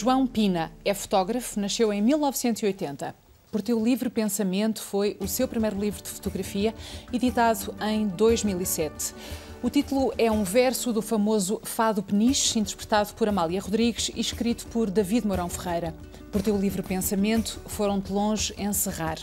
João 0.00 0.28
Pina 0.28 0.70
é 0.84 0.94
fotógrafo, 0.94 1.58
nasceu 1.58 1.92
em 1.92 2.00
1980. 2.00 3.16
Por 3.50 3.60
Teu 3.60 3.82
Livre 3.82 4.08
Pensamento 4.08 4.80
foi 4.80 5.16
o 5.18 5.26
seu 5.26 5.48
primeiro 5.48 5.76
livro 5.76 6.00
de 6.00 6.08
fotografia, 6.08 6.72
editado 7.12 7.74
em 7.82 8.06
2007. 8.06 9.12
O 9.60 9.68
título 9.68 10.12
é 10.16 10.30
um 10.30 10.44
verso 10.44 10.92
do 10.92 11.02
famoso 11.02 11.60
Fado 11.64 12.00
Peniche, 12.00 12.60
interpretado 12.60 13.12
por 13.14 13.26
Amália 13.28 13.60
Rodrigues 13.60 14.08
e 14.14 14.20
escrito 14.20 14.68
por 14.68 14.88
David 14.88 15.26
Mourão 15.26 15.48
Ferreira. 15.48 15.92
Por 16.30 16.42
Teu 16.42 16.56
Livre 16.56 16.82
Pensamento 16.82 17.60
foram-te 17.66 18.12
longe 18.12 18.54
encerrar. 18.56 19.18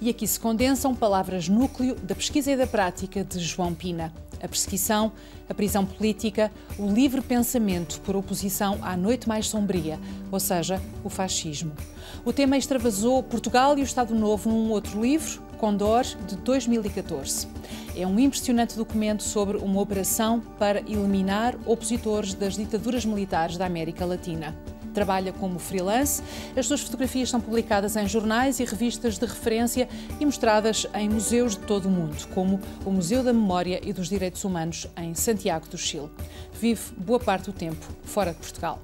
E 0.00 0.08
aqui 0.08 0.26
se 0.26 0.40
condensam 0.40 0.94
palavras 0.94 1.46
núcleo 1.46 1.94
da 1.94 2.14
pesquisa 2.14 2.52
e 2.52 2.56
da 2.56 2.66
prática 2.66 3.22
de 3.22 3.38
João 3.38 3.74
Pina 3.74 4.14
a 4.42 4.48
perseguição, 4.48 5.12
a 5.48 5.54
prisão 5.54 5.84
política, 5.84 6.50
o 6.78 6.90
livre 6.90 7.20
pensamento 7.20 8.00
por 8.00 8.16
oposição 8.16 8.78
à 8.82 8.96
noite 8.96 9.28
mais 9.28 9.48
sombria, 9.48 9.98
ou 10.30 10.40
seja, 10.40 10.80
o 11.04 11.08
fascismo. 11.08 11.72
O 12.24 12.32
tema 12.32 12.56
extravasou 12.56 13.22
Portugal 13.22 13.78
e 13.78 13.82
o 13.82 13.84
Estado 13.84 14.14
Novo 14.14 14.48
num 14.50 14.70
outro 14.70 15.00
livro, 15.00 15.42
Condor, 15.58 16.04
de 16.26 16.36
2014. 16.36 17.48
É 17.96 18.06
um 18.06 18.18
impressionante 18.18 18.76
documento 18.76 19.22
sobre 19.22 19.56
uma 19.56 19.80
operação 19.80 20.40
para 20.58 20.80
eliminar 20.80 21.56
opositores 21.64 22.34
das 22.34 22.56
ditaduras 22.56 23.04
militares 23.04 23.56
da 23.56 23.64
América 23.64 24.04
Latina 24.04 24.54
trabalha 24.96 25.30
como 25.30 25.58
freelance. 25.58 26.22
As 26.56 26.66
suas 26.66 26.80
fotografias 26.80 27.28
são 27.28 27.38
publicadas 27.38 27.96
em 27.96 28.08
jornais 28.08 28.60
e 28.60 28.64
revistas 28.64 29.18
de 29.18 29.26
referência 29.26 29.86
e 30.18 30.24
mostradas 30.24 30.86
em 30.94 31.06
museus 31.06 31.54
de 31.54 31.60
todo 31.66 31.84
o 31.84 31.90
mundo, 31.90 32.26
como 32.32 32.58
o 32.82 32.90
Museu 32.90 33.22
da 33.22 33.30
Memória 33.30 33.78
e 33.84 33.92
dos 33.92 34.08
Direitos 34.08 34.42
Humanos 34.42 34.88
em 34.96 35.14
Santiago 35.14 35.68
do 35.68 35.76
Chile. 35.76 36.08
Vive 36.58 36.80
boa 36.96 37.20
parte 37.20 37.44
do 37.44 37.52
tempo 37.52 37.86
fora 38.04 38.32
de 38.32 38.38
Portugal. 38.38 38.80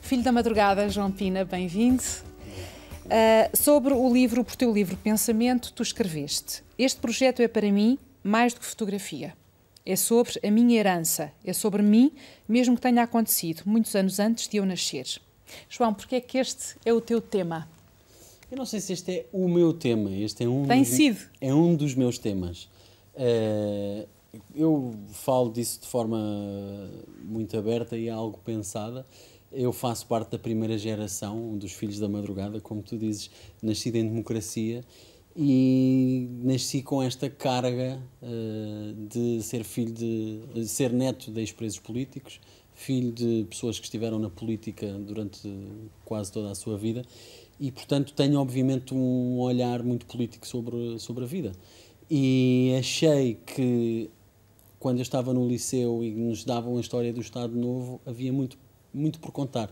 Filho 0.00 0.22
da 0.22 0.30
madrugada, 0.30 0.88
João 0.88 1.10
Pina, 1.10 1.44
bem-vindo. 1.44 2.04
Uh, 2.04 3.56
sobre 3.56 3.92
o 3.92 4.12
livro, 4.12 4.44
por 4.44 4.54
teu 4.54 4.72
livro 4.72 4.96
Pensamento, 4.96 5.72
tu 5.72 5.82
escreveste: 5.82 6.62
Este 6.78 7.00
projeto 7.00 7.42
é 7.42 7.48
para 7.48 7.72
mim 7.72 7.98
mais 8.22 8.54
do 8.54 8.60
que 8.60 8.66
fotografia. 8.66 9.34
É 9.84 9.96
sobre 9.96 10.34
a 10.46 10.50
minha 10.52 10.78
herança, 10.78 11.32
é 11.44 11.52
sobre 11.52 11.82
mim, 11.82 12.12
mesmo 12.48 12.76
que 12.76 12.82
tenha 12.82 13.02
acontecido 13.02 13.62
muitos 13.66 13.96
anos 13.96 14.20
antes 14.20 14.46
de 14.46 14.58
eu 14.58 14.64
nascer. 14.64 15.20
João, 15.68 15.94
porque 15.94 16.16
é 16.16 16.20
que 16.20 16.38
este 16.38 16.76
é 16.84 16.92
o 16.92 17.00
teu 17.00 17.20
tema? 17.20 17.68
Eu 18.50 18.56
não 18.56 18.64
sei 18.64 18.80
se 18.80 18.92
este 18.92 19.10
é 19.12 19.26
o 19.32 19.48
meu 19.48 19.72
tema, 19.72 20.10
este 20.10 20.44
é 20.44 20.48
um 20.48 20.66
Tem 20.66 20.82
dos, 20.82 20.88
sido. 20.88 21.18
É 21.40 21.52
um 21.52 21.76
dos 21.76 21.94
meus 21.94 22.18
temas. 22.18 22.68
Uh, 23.14 24.08
eu 24.54 24.94
falo 25.12 25.50
disso 25.50 25.80
de 25.80 25.86
forma 25.86 26.18
muito 27.22 27.56
aberta 27.58 27.96
e 27.96 28.08
algo 28.08 28.38
pensada. 28.44 29.06
Eu 29.52 29.72
faço 29.72 30.06
parte 30.06 30.30
da 30.30 30.38
primeira 30.38 30.76
geração, 30.76 31.52
um 31.52 31.58
dos 31.58 31.72
filhos 31.72 31.98
da 31.98 32.08
madrugada, 32.08 32.60
como 32.60 32.82
tu 32.82 32.96
dizes, 32.96 33.30
nascido 33.62 33.96
em 33.96 34.06
democracia 34.06 34.84
e 35.40 36.28
nasci 36.42 36.82
com 36.82 37.02
esta 37.02 37.30
carga 37.30 38.02
uh, 38.20 38.92
de 39.08 39.42
ser 39.42 39.62
filho 39.62 39.92
de, 39.92 40.40
de 40.52 40.66
ser 40.66 40.92
neto 40.92 41.30
de 41.30 41.40
ex-presos 41.40 41.78
políticos, 41.78 42.40
filho 42.78 43.10
de 43.10 43.44
pessoas 43.50 43.76
que 43.76 43.84
estiveram 43.84 44.20
na 44.20 44.30
política 44.30 44.86
durante 45.00 45.52
quase 46.04 46.30
toda 46.30 46.52
a 46.52 46.54
sua 46.54 46.78
vida 46.78 47.02
e, 47.58 47.72
portanto, 47.72 48.12
tenho 48.12 48.38
obviamente 48.38 48.94
um 48.94 49.36
olhar 49.40 49.82
muito 49.82 50.06
político 50.06 50.46
sobre, 50.46 50.96
sobre 51.00 51.24
a 51.24 51.26
vida. 51.26 51.52
E 52.08 52.72
achei 52.78 53.34
que 53.34 54.08
quando 54.78 54.98
eu 54.98 55.02
estava 55.02 55.34
no 55.34 55.46
liceu 55.46 56.04
e 56.04 56.14
nos 56.14 56.44
davam 56.44 56.76
a 56.76 56.80
história 56.80 57.12
do 57.12 57.20
Estado 57.20 57.52
Novo, 57.56 58.00
havia 58.06 58.32
muito, 58.32 58.56
muito 58.94 59.18
por 59.18 59.32
contar. 59.32 59.68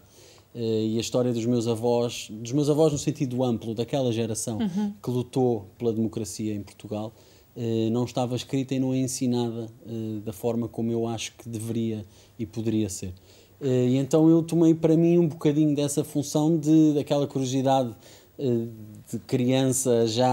Uh, 0.53 0.59
e 0.59 0.99
a 0.99 1.01
história 1.01 1.33
dos 1.33 1.47
meus 1.47 1.69
avós, 1.69 2.27
dos 2.29 2.51
meus 2.51 2.69
avós 2.69 2.93
no 2.93 2.99
sentido 2.99 3.45
amplo, 3.45 3.73
daquela 3.73 4.11
geração 4.11 4.59
uhum. 4.59 4.93
que 5.01 5.11
lutou 5.11 5.67
pela 5.79 5.93
democracia 5.93 6.53
em 6.53 6.63
Portugal, 6.63 7.15
não 7.91 8.05
estava 8.05 8.37
escrita 8.37 8.75
e 8.75 8.79
não 8.79 8.93
é 8.93 8.99
ensinada 8.99 9.71
uh, 9.87 10.21
da 10.21 10.33
forma 10.33 10.69
como 10.69 10.93
eu 10.93 11.07
acho 11.07 11.33
que 11.37 11.49
deveria 11.49 12.05
e 12.39 12.45
poderia 12.45 12.89
ser. 12.89 13.15
Eh, 13.61 13.89
e 13.89 13.97
então 13.97 14.29
eu 14.29 14.43
tomei 14.43 14.75
para 14.75 14.97
mim 14.97 15.19
um 15.19 15.29
bocadinho 15.29 15.75
dessa 15.75 16.05
função 16.05 16.59
de 16.59 16.93
daquela 16.95 17.27
curiosidade 17.27 17.91
eh, 17.91 17.95
de 18.39 19.19
criança 19.21 20.07
já 20.07 20.29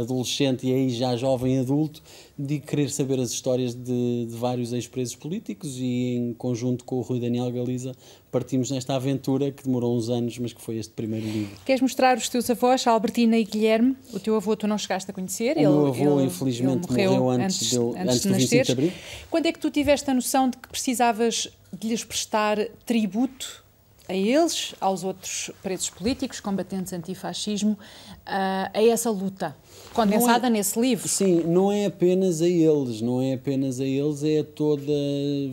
adolescente 0.00 0.66
e 0.66 0.72
aí 0.72 0.90
já 0.90 1.16
jovem 1.16 1.58
adulto 1.58 2.02
de 2.38 2.60
querer 2.60 2.88
saber 2.88 3.18
as 3.18 3.30
histórias 3.30 3.74
de, 3.74 4.26
de 4.26 4.36
vários 4.36 4.72
ex-presos 4.72 5.16
políticos 5.16 5.76
e 5.78 6.14
em 6.16 6.34
conjunto 6.34 6.84
com 6.84 6.96
o 6.96 7.00
Rui 7.00 7.18
Daniel 7.18 7.50
Galiza 7.50 7.96
partimos 8.30 8.70
nesta 8.70 8.94
aventura 8.94 9.50
que 9.50 9.64
demorou 9.64 9.96
uns 9.96 10.08
anos, 10.08 10.38
mas 10.38 10.52
que 10.52 10.60
foi 10.60 10.76
este 10.76 10.92
primeiro 10.92 11.26
livro. 11.26 11.56
Queres 11.64 11.80
mostrar 11.80 12.16
os 12.16 12.28
teus 12.28 12.48
avós, 12.48 12.86
Albertina 12.86 13.36
e 13.36 13.44
Guilherme? 13.44 13.96
O 14.12 14.20
teu 14.20 14.36
avô 14.36 14.54
tu 14.54 14.66
não 14.68 14.78
chegaste 14.78 15.10
a 15.10 15.14
conhecer? 15.14 15.56
O 15.56 15.60
ele, 15.60 15.68
meu 15.68 15.86
avô, 15.86 16.20
ele, 16.20 16.28
infelizmente, 16.28 16.86
ele 16.90 17.08
morreu, 17.08 17.24
morreu, 17.24 17.30
antes, 17.30 17.56
antes, 17.56 17.70
de, 17.70 17.78
antes, 17.78 17.98
antes 17.98 18.20
de 18.20 18.28
nascer. 18.28 18.64
De 18.66 18.72
abril. 18.72 18.92
Quando 19.30 19.46
é 19.46 19.52
que 19.52 19.58
tu 19.58 19.70
tiveste 19.70 20.10
a 20.10 20.14
noção 20.14 20.50
de 20.50 20.58
que 20.58 20.68
precisavas 20.68 21.48
de 21.72 21.88
lhes 21.88 22.04
prestar 22.04 22.58
tributo 22.84 23.64
a 24.08 24.14
eles, 24.14 24.74
aos 24.80 25.04
outros 25.04 25.50
presos 25.62 25.90
políticos, 25.90 26.40
combatentes 26.40 26.92
antifascismo, 26.92 27.78
a 28.24 28.82
essa 28.82 29.10
luta 29.10 29.54
condensada 29.92 30.46
é, 30.46 30.50
nesse 30.50 30.80
livro? 30.80 31.06
Sim, 31.06 31.42
não 31.44 31.70
é 31.70 31.86
apenas 31.86 32.40
a 32.40 32.48
eles, 32.48 33.00
não 33.00 33.20
é 33.20 33.34
apenas 33.34 33.80
a 33.80 33.84
eles, 33.84 34.22
é 34.22 34.40
a 34.40 34.44
toda 34.44 34.92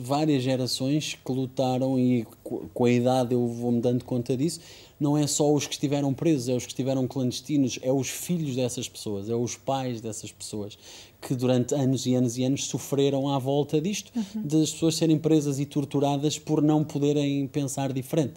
várias 0.00 0.42
gerações 0.42 1.18
que 1.24 1.32
lutaram 1.32 1.98
e 1.98 2.26
com 2.72 2.84
a 2.84 2.90
idade 2.90 3.34
eu 3.34 3.46
vou-me 3.46 3.80
dando 3.80 4.04
conta 4.04 4.36
disso. 4.36 4.60
Não 4.98 5.16
é 5.16 5.26
só 5.26 5.52
os 5.52 5.66
que 5.66 5.74
estiveram 5.74 6.14
presos, 6.14 6.48
é 6.48 6.54
os 6.54 6.64
que 6.64 6.72
estiveram 6.72 7.06
clandestinos, 7.06 7.78
é 7.82 7.92
os 7.92 8.08
filhos 8.08 8.56
dessas 8.56 8.88
pessoas, 8.88 9.28
é 9.28 9.34
os 9.34 9.54
pais 9.56 10.00
dessas 10.00 10.32
pessoas 10.32 10.78
que 11.20 11.34
durante 11.34 11.74
anos 11.74 12.06
e 12.06 12.14
anos 12.14 12.38
e 12.38 12.44
anos 12.44 12.66
sofreram 12.66 13.28
à 13.28 13.38
volta 13.38 13.80
disto, 13.80 14.12
uhum. 14.14 14.42
das 14.42 14.70
pessoas 14.70 14.96
serem 14.96 15.18
presas 15.18 15.58
e 15.58 15.66
torturadas 15.66 16.38
por 16.38 16.62
não 16.62 16.84
poderem 16.84 17.46
pensar 17.48 17.92
diferente. 17.92 18.34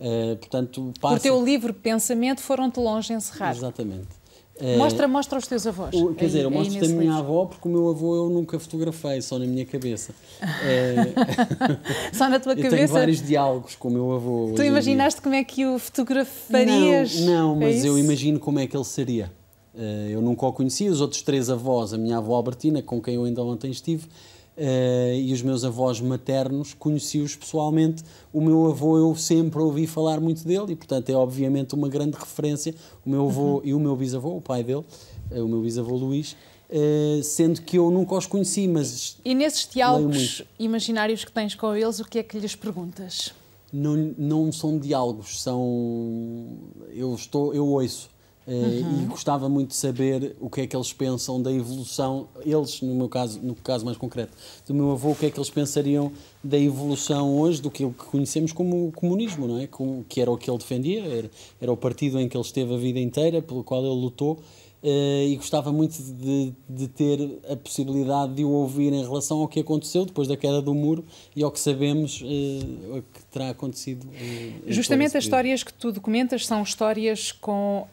Uh, 0.00 0.36
portanto, 0.36 0.92
passa... 1.00 1.16
Por 1.16 1.22
teu 1.22 1.44
livre 1.44 1.72
pensamento 1.72 2.40
foram-te 2.40 2.80
longe 2.80 3.12
encerrar. 3.12 3.52
Exatamente. 3.52 4.21
Eh, 4.62 4.76
mostra, 4.76 5.08
mostra 5.08 5.38
os 5.40 5.46
teus 5.48 5.66
avós. 5.66 5.92
O, 5.92 6.14
quer 6.14 6.26
dizer, 6.26 6.44
eu 6.44 6.50
mostro 6.50 6.84
a 6.84 6.88
minha 6.88 7.00
livro. 7.00 7.18
avó 7.18 7.46
porque 7.46 7.66
o 7.66 7.70
meu 7.70 7.88
avô 7.88 8.14
eu 8.14 8.30
nunca 8.30 8.58
fotografei, 8.60 9.20
só 9.20 9.36
na 9.36 9.44
minha 9.44 9.66
cabeça. 9.66 10.14
só 12.12 12.28
na 12.28 12.38
tua 12.38 12.52
eu 12.52 12.56
cabeça? 12.56 12.76
tenho 12.76 12.88
vários 12.88 13.20
diálogos 13.20 13.74
com 13.74 13.88
o 13.88 13.90
meu 13.90 14.12
avô. 14.12 14.52
Tu 14.54 14.62
imaginaste 14.62 15.20
como 15.20 15.34
é 15.34 15.42
que 15.42 15.66
o 15.66 15.80
fotografarias? 15.80 17.20
Não, 17.20 17.48
não 17.48 17.56
mas 17.56 17.84
é 17.84 17.88
eu 17.88 17.98
imagino 17.98 18.38
como 18.38 18.60
é 18.60 18.66
que 18.68 18.76
ele 18.76 18.84
seria. 18.84 19.32
Eh, 19.74 20.10
eu 20.10 20.20
nunca 20.20 20.46
o 20.46 20.52
conheci, 20.52 20.88
os 20.88 21.00
outros 21.00 21.22
três 21.22 21.50
avós, 21.50 21.92
a 21.92 21.98
minha 21.98 22.18
avó 22.18 22.36
Albertina, 22.36 22.82
com 22.82 23.00
quem 23.00 23.14
eu 23.14 23.24
ainda 23.24 23.42
ontem 23.42 23.70
estive, 23.70 24.06
Uh, 24.54 25.14
e 25.14 25.32
os 25.32 25.40
meus 25.40 25.64
avós 25.64 25.98
maternos 26.00 26.74
conheci-os 26.74 27.34
pessoalmente. 27.34 28.04
O 28.32 28.40
meu 28.40 28.66
avô 28.66 28.98
eu 28.98 29.14
sempre 29.16 29.60
ouvi 29.60 29.86
falar 29.86 30.20
muito 30.20 30.44
dele 30.46 30.72
e, 30.72 30.76
portanto, 30.76 31.08
é 31.08 31.14
obviamente 31.14 31.74
uma 31.74 31.88
grande 31.88 32.18
referência. 32.18 32.74
O 33.04 33.08
meu 33.08 33.26
avô 33.26 33.56
uhum. 33.56 33.60
e 33.64 33.74
o 33.74 33.80
meu 33.80 33.96
bisavô, 33.96 34.36
o 34.36 34.40
pai 34.42 34.62
dele, 34.62 34.84
uh, 35.30 35.44
o 35.44 35.48
meu 35.48 35.62
bisavô 35.62 35.96
Luís, 35.96 36.36
uh, 36.68 37.22
sendo 37.22 37.62
que 37.62 37.78
eu 37.78 37.90
nunca 37.90 38.14
os 38.14 38.26
conheci, 38.26 38.68
mas. 38.68 39.16
E 39.24 39.34
nesses 39.34 39.66
diálogos 39.66 40.42
imaginários 40.58 41.24
que 41.24 41.32
tens 41.32 41.54
com 41.54 41.74
eles, 41.74 41.98
o 41.98 42.04
que 42.04 42.18
é 42.18 42.22
que 42.22 42.38
lhes 42.38 42.54
perguntas? 42.54 43.32
Não, 43.72 43.96
não 44.18 44.52
são 44.52 44.78
diálogos, 44.78 45.40
são. 45.40 46.58
Eu, 46.90 47.14
estou, 47.14 47.54
eu 47.54 47.66
ouço. 47.66 48.11
Uhum. 48.46 49.02
E 49.02 49.06
gostava 49.06 49.48
muito 49.48 49.68
de 49.68 49.76
saber 49.76 50.34
o 50.40 50.50
que 50.50 50.62
é 50.62 50.66
que 50.66 50.74
eles 50.74 50.92
pensam 50.92 51.40
da 51.40 51.52
evolução, 51.52 52.26
eles, 52.44 52.80
no 52.82 52.94
meu 52.94 53.08
caso, 53.08 53.38
no 53.40 53.54
caso 53.54 53.84
mais 53.84 53.96
concreto, 53.96 54.32
do 54.66 54.74
meu 54.74 54.90
avô, 54.90 55.10
o 55.10 55.14
que 55.14 55.26
é 55.26 55.30
que 55.30 55.38
eles 55.38 55.50
pensariam 55.50 56.10
da 56.42 56.58
evolução 56.58 57.38
hoje 57.38 57.62
do 57.62 57.70
que 57.70 57.88
conhecemos 58.10 58.52
como 58.52 58.90
comunismo, 58.92 59.46
não 59.46 59.58
é? 59.58 59.68
que 60.08 60.20
era 60.20 60.30
o 60.30 60.36
que 60.36 60.50
ele 60.50 60.58
defendia, 60.58 61.04
era, 61.04 61.30
era 61.60 61.72
o 61.72 61.76
partido 61.76 62.18
em 62.18 62.28
que 62.28 62.36
ele 62.36 62.44
esteve 62.44 62.74
a 62.74 62.76
vida 62.76 62.98
inteira, 62.98 63.40
pelo 63.40 63.62
qual 63.62 63.80
ele 63.80 63.94
lutou, 63.94 64.40
Uh, 64.82 65.28
e 65.28 65.36
gostava 65.36 65.72
muito 65.72 65.96
de, 66.02 66.52
de, 66.68 66.88
ter 66.88 67.38
a 67.48 67.54
possibilidade 67.54 68.34
de 68.34 68.44
o 68.44 68.48
ouvir 68.48 68.92
em 68.92 69.00
relação 69.00 69.38
ao 69.38 69.46
que 69.46 69.60
aconteceu 69.60 70.04
depois 70.04 70.26
da 70.26 70.36
queda 70.36 70.60
do 70.60 70.74
muro 70.74 71.04
e 71.36 71.44
ao 71.44 71.52
que 71.52 71.60
sabemos 71.60 72.20
uh, 72.20 73.04
que 73.14 73.24
terá 73.30 73.50
acontecido. 73.50 74.04
Uh, 74.08 74.62
Justamente 74.66 75.16
as 75.16 75.22
histórias 75.22 75.62
que 75.62 75.72
tu 75.72 75.92
documentas 75.92 76.44
são 76.44 76.64
histórias 76.64 77.30
com 77.30 77.86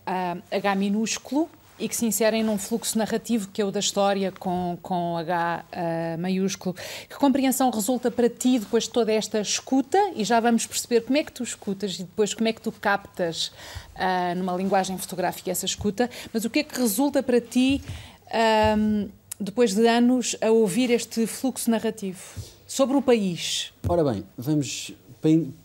H 0.50 0.76
minúsculo 0.76 1.48
e 1.80 1.88
que 1.88 1.96
se 1.96 2.06
inserem 2.06 2.44
num 2.44 2.58
fluxo 2.58 2.98
narrativo 2.98 3.50
que 3.52 3.62
é 3.62 3.66
o 3.66 3.72
da 3.72 3.80
história 3.80 4.32
com, 4.32 4.78
com 4.82 5.18
H 5.18 5.66
uh, 5.72 6.22
maiúsculo. 6.22 6.76
Que 7.08 7.16
compreensão 7.16 7.70
resulta 7.70 8.12
para 8.12 8.30
ti 8.30 8.60
depois 8.60 8.84
de 8.84 8.90
toda 8.90 9.12
esta 9.12 9.40
escuta? 9.40 9.98
E 10.16 10.24
já 10.24 10.40
vamos 10.40 10.66
perceber 10.66 11.02
como 11.02 11.18
é 11.18 11.24
que 11.24 11.32
tu 11.32 11.44
escutas 11.44 11.96
e 11.96 12.04
depois 12.04 12.34
como 12.34 12.48
é 12.48 12.54
que 12.54 12.62
tu 12.62 12.72
captas 12.72 13.48
uh, 13.96 14.36
numa 14.38 14.56
linguagem 14.56 14.98
fotográfica 14.98 15.50
essa 15.50 15.66
escuta. 15.66 16.10
Mas 16.34 16.46
o 16.46 16.50
que 16.50 16.60
é 16.60 16.64
que 16.64 16.78
resulta 16.80 17.24
para 17.24 17.40
ti, 17.40 17.82
um, 18.78 19.08
depois 19.40 19.74
de 19.74 19.88
anos, 19.88 20.36
a 20.42 20.52
ouvir 20.52 20.92
este 20.92 21.26
fluxo 21.26 21.72
narrativo 21.72 22.20
sobre 22.68 22.98
o 22.98 23.02
país? 23.02 23.72
Ora 23.88 24.04
bem, 24.04 24.24
vamos. 24.38 24.92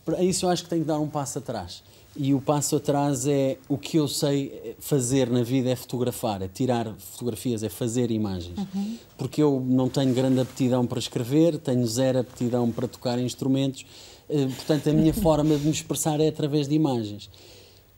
Para 0.03 0.21
isso 0.21 0.45
eu 0.45 0.49
acho 0.49 0.63
que 0.63 0.69
tenho 0.69 0.81
que 0.81 0.87
dar 0.87 0.99
um 0.99 1.07
passo 1.07 1.39
atrás 1.39 1.81
E 2.17 2.33
o 2.33 2.39
passo 2.39 2.77
atrás 2.77 3.27
é 3.27 3.57
o 3.67 3.77
que 3.77 3.97
eu 3.97 4.07
sei 4.07 4.75
fazer 4.79 5.29
na 5.29 5.43
vida 5.43 5.69
é 5.69 5.75
fotografar, 5.75 6.41
é 6.41 6.47
tirar 6.47 6.93
fotografias, 6.97 7.61
é 7.61 7.67
fazer 7.67 8.09
imagens. 8.09 8.57
Uhum. 8.57 8.97
Porque 9.17 9.43
eu 9.43 9.61
não 9.65 9.89
tenho 9.89 10.13
grande 10.13 10.39
aptidão 10.39 10.87
para 10.87 10.97
escrever, 10.97 11.57
tenho 11.57 11.85
zero 11.85 12.19
aptidão 12.19 12.71
para 12.71 12.87
tocar 12.87 13.19
instrumentos, 13.19 13.85
eh, 14.29 14.45
portanto 14.45 14.89
a 14.89 14.93
minha 14.93 15.11
forma 15.15 15.57
de 15.57 15.65
me 15.65 15.71
expressar 15.71 16.21
é 16.21 16.29
através 16.29 16.69
de 16.69 16.75
imagens. 16.75 17.29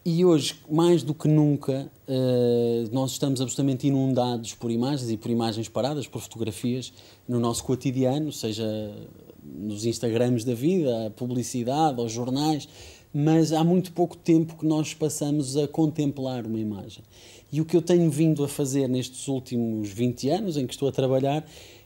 E 0.10 0.24
hoje, 0.24 0.56
mais 0.72 1.04
do 1.04 1.14
que 1.14 1.28
nunca, 1.28 1.92
uh, 2.08 2.90
nós 2.94 3.12
estamos 3.12 3.42
absolutamente 3.42 3.88
inundados 3.88 4.54
por 4.54 4.72
imagens 4.72 5.12
e 5.12 5.18
por 5.18 5.30
imagens 5.30 5.68
paradas, 5.68 6.08
por 6.08 6.22
fotografias 6.22 6.94
no 7.28 7.42
nosso 7.42 7.62
cotidiano, 7.66 8.32
seja 8.32 8.66
nos 9.44 9.86
Instagrams 9.86 10.46
da 10.46 10.54
vida, 10.54 11.08
a 11.08 11.10
publicidade, 11.10 12.00
aos 12.00 12.14
jornais, 12.14 12.70
mas 13.14 13.52
há 13.52 13.64
muito 13.64 13.92
pouco 13.92 14.16
tempo 14.16 14.56
que 14.58 14.66
nós 14.66 14.94
passamos 14.94 15.58
a 15.58 15.68
contemplar 15.68 16.46
uma 16.46 16.60
imagem. 16.60 17.04
E 17.52 17.62
o 17.62 17.66
que 17.66 17.76
eu 17.76 17.82
tenho 17.82 18.10
vindo 18.12 18.44
a 18.44 18.48
fazer 18.48 18.88
nestes 18.88 19.28
últimos 19.28 19.90
20 19.90 20.30
anos 20.30 20.58
em 20.58 20.68
que 20.68 20.74
estou 20.74 20.90
a 20.90 20.92
trabalhar 20.92 21.46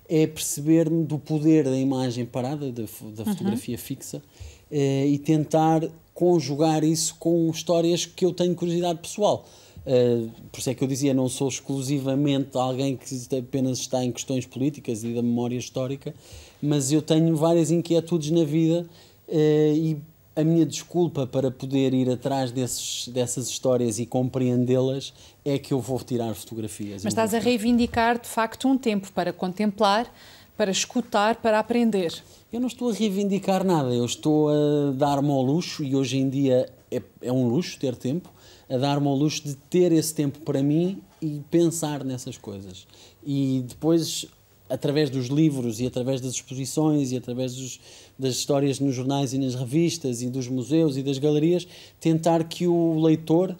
é 0.09 0.27
perceber-me 0.27 1.06
do 1.06 1.18
poder 1.18 1.63
da 1.63 1.77
imagem 1.77 2.25
parada, 2.25 2.71
da, 2.71 2.83
da 2.83 3.23
uhum. 3.23 3.25
fotografia 3.25 3.75
uhum. 3.75 3.81
fixa, 3.81 4.18
uh, 4.18 5.06
e 5.07 5.18
tentar 5.19 5.88
conjugar 6.13 6.83
isso 6.83 7.15
com 7.18 7.50
histórias 7.50 8.06
que 8.06 8.25
eu 8.25 8.33
tenho 8.33 8.53
curiosidade 8.56 9.00
pessoal. 9.00 9.47
Uh, 9.85 10.29
por 10.51 10.59
isso 10.59 10.69
é 10.69 10.73
que 10.73 10.83
eu 10.83 10.88
dizia, 10.88 11.13
não 11.13 11.29
sou 11.29 11.47
exclusivamente 11.47 12.57
alguém 12.57 12.97
que 12.97 13.35
apenas 13.35 13.79
está 13.79 14.03
em 14.03 14.12
questões 14.12 14.45
políticas 14.45 15.03
e 15.03 15.13
da 15.13 15.21
memória 15.21 15.57
histórica, 15.57 16.13
mas 16.62 16.91
eu 16.91 17.01
tenho 17.01 17.35
várias 17.35 17.71
inquietudes 17.71 18.31
na 18.31 18.44
vida 18.44 18.85
uh, 19.27 19.75
e 19.75 19.97
a 20.42 20.44
minha 20.44 20.66
desculpa 20.66 21.26
para 21.26 21.50
poder 21.50 21.94
ir 21.94 22.10
atrás 22.10 22.52
desses, 22.52 23.08
dessas 23.08 23.48
histórias 23.48 24.00
e 24.00 24.06
compreendê-las 24.06 25.14
é 25.46 25.58
que 25.58 25.74
eu 25.74 25.80
vou 25.80 26.00
tirar 26.00 26.34
fotografias. 26.34 27.04
Mas 27.04 27.14
estás 27.14 27.34
a 27.34 27.40
reivindicar, 27.40 28.20
de 28.20 28.28
facto, 28.28 28.68
um 28.68 28.78
tempo 28.78 29.12
para 29.12 29.32
contemplar, 29.32 30.12
para 30.58 30.70
escutar, 30.70 31.38
para 31.38 31.60
aprender. 31.60 32.22
Eu 32.52 32.60
não 32.60 32.68
estou 32.68 32.90
a 32.90 32.94
reivindicar 32.94 33.64
nada, 33.64 33.94
eu 33.94 34.06
estou 34.06 34.50
a 34.50 34.92
dar-me 34.94 35.32
ao 35.32 35.42
luxo, 35.42 35.84
e 35.84 35.96
hoje 35.96 36.18
em 36.18 36.30
dia 36.30 36.70
é, 36.92 37.02
é 37.22 37.32
um 37.32 37.48
luxo 37.48 37.80
ter 37.80 37.96
tempo, 37.96 38.30
a 38.70 38.78
dar-me 38.78 39.08
ao 39.08 39.16
luxo 39.16 39.44
de 39.44 39.56
ter 39.56 39.92
esse 39.92 40.14
tempo 40.14 40.40
para 40.42 40.62
mim 40.62 41.02
e 41.22 41.42
pensar 41.50 42.04
nessas 42.04 42.38
coisas. 42.38 42.86
E 43.26 43.64
depois, 43.68 44.26
através 44.70 45.10
dos 45.10 45.28
livros 45.28 45.80
e 45.80 45.88
através 45.88 46.20
das 46.20 46.34
exposições 46.34 47.12
e 47.12 47.18
através 47.18 47.56
dos, 47.56 47.80
das 48.21 48.35
histórias 48.35 48.79
nos 48.79 48.94
jornais 48.94 49.33
e 49.33 49.38
nas 49.38 49.56
revistas 49.56 50.21
e 50.21 50.29
dos 50.29 50.47
museus 50.47 50.95
e 50.95 51.03
das 51.03 51.18
galerias, 51.18 51.68
tentar 52.00 52.44
que 52.44 52.68
o 52.68 53.00
leitor 53.01 53.56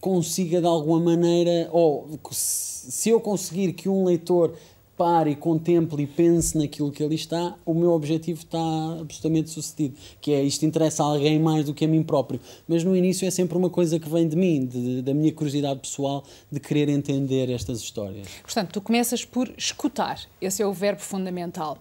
consiga 0.00 0.60
de 0.60 0.66
alguma 0.66 1.00
maneira, 1.00 1.68
ou 1.72 2.18
se 2.30 3.08
eu 3.08 3.20
conseguir 3.20 3.72
que 3.72 3.88
um 3.88 4.04
leitor 4.04 4.54
pare, 4.96 5.36
contemple 5.36 6.02
e 6.02 6.06
pense 6.08 6.58
naquilo 6.58 6.90
que 6.90 7.04
ali 7.04 7.14
está, 7.14 7.56
o 7.64 7.72
meu 7.72 7.92
objetivo 7.92 8.40
está 8.40 8.58
absolutamente 9.00 9.48
sucedido. 9.48 9.96
Que 10.20 10.32
é 10.32 10.42
isto 10.42 10.66
interessa 10.66 11.04
a 11.04 11.06
alguém 11.06 11.38
mais 11.38 11.64
do 11.64 11.72
que 11.72 11.84
a 11.84 11.88
mim 11.88 12.02
próprio. 12.02 12.40
Mas 12.66 12.82
no 12.82 12.96
início 12.96 13.26
é 13.26 13.30
sempre 13.30 13.56
uma 13.56 13.70
coisa 13.70 14.00
que 14.00 14.08
vem 14.08 14.28
de 14.28 14.34
mim, 14.34 14.66
de, 14.66 15.02
da 15.02 15.14
minha 15.14 15.32
curiosidade 15.32 15.78
pessoal 15.78 16.24
de 16.50 16.58
querer 16.58 16.88
entender 16.88 17.48
estas 17.48 17.78
histórias. 17.78 18.26
Portanto, 18.42 18.72
tu 18.72 18.80
começas 18.80 19.24
por 19.24 19.48
escutar. 19.56 20.20
Esse 20.40 20.62
é 20.62 20.66
o 20.66 20.72
verbo 20.72 21.00
fundamental. 21.00 21.78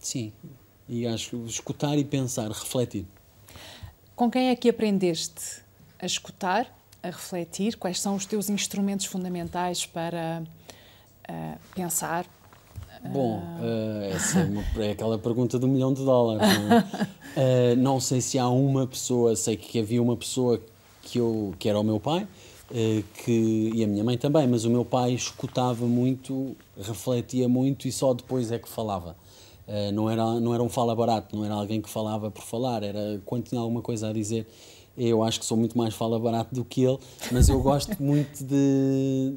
Sim. 0.00 0.32
E 0.88 1.06
acho 1.06 1.30
que 1.30 1.50
escutar 1.50 1.98
e 1.98 2.04
pensar, 2.04 2.48
refletir. 2.48 3.04
Com 4.16 4.30
quem 4.30 4.48
é 4.48 4.56
que 4.56 4.68
aprendeste 4.68 5.62
a 5.98 6.06
escutar, 6.06 6.66
a 7.02 7.08
refletir? 7.08 7.76
Quais 7.76 8.00
são 8.00 8.16
os 8.16 8.24
teus 8.24 8.48
instrumentos 8.48 9.06
fundamentais 9.06 9.84
para 9.84 10.42
uh, 11.28 11.58
pensar, 11.74 12.26
Bom, 13.12 13.38
uh, 13.38 14.12
essa 14.12 14.40
é, 14.40 14.44
uma, 14.44 14.64
é, 14.78 14.90
aquela 14.90 15.18
pergunta 15.18 15.58
do 15.58 15.68
milhão 15.68 15.92
de 15.92 16.04
dólares. 16.04 16.42
Não, 16.58 16.78
é? 16.78 17.74
uh, 17.74 17.76
não, 17.78 18.00
sei 18.00 18.20
se 18.20 18.38
há 18.38 18.48
uma 18.48 18.86
pessoa, 18.86 19.36
sei 19.36 19.56
que 19.56 19.78
havia 19.78 20.02
uma 20.02 20.16
pessoa 20.16 20.60
que, 21.02 21.18
eu, 21.18 21.54
que 21.58 21.68
era 21.68 21.78
o 21.78 21.84
meu 21.84 22.00
pai, 22.00 22.26
que, 23.24 23.70
e 23.74 23.84
a 23.84 23.86
minha 23.86 24.04
mãe 24.04 24.18
também, 24.18 24.46
mas 24.46 24.64
o 24.64 24.70
meu 24.70 24.84
pai 24.84 25.12
escutava 25.12 25.86
muito, 25.86 26.56
refletia 26.76 27.48
muito 27.48 27.88
e 27.88 27.92
só 27.92 28.12
depois 28.12 28.50
é 28.50 28.58
que 28.58 28.68
falava. 28.68 29.16
Não, 29.92 30.08
era, 30.08 30.40
não 30.40 30.54
era 30.54 30.62
um 30.62 30.68
fala 30.68 30.94
barato, 30.94 31.36
não 31.36 31.44
era 31.44 31.54
alguém 31.54 31.80
que 31.80 31.88
falava 31.88 32.30
por 32.30 32.42
falar, 32.42 32.82
era 32.82 33.20
quando 33.24 33.44
tinha 33.44 33.60
alguma 33.60 33.82
coisa 33.82 34.08
a 34.08 34.12
dizer. 34.12 34.46
Eu 34.96 35.22
acho 35.22 35.38
que 35.38 35.46
sou 35.46 35.56
muito 35.56 35.78
mais 35.78 35.94
fala 35.94 36.18
barato 36.18 36.52
do 36.54 36.64
que 36.64 36.82
ele, 36.82 36.98
mas 37.30 37.48
eu 37.48 37.60
gosto 37.60 37.96
muito 38.02 38.42
de, 38.44 39.32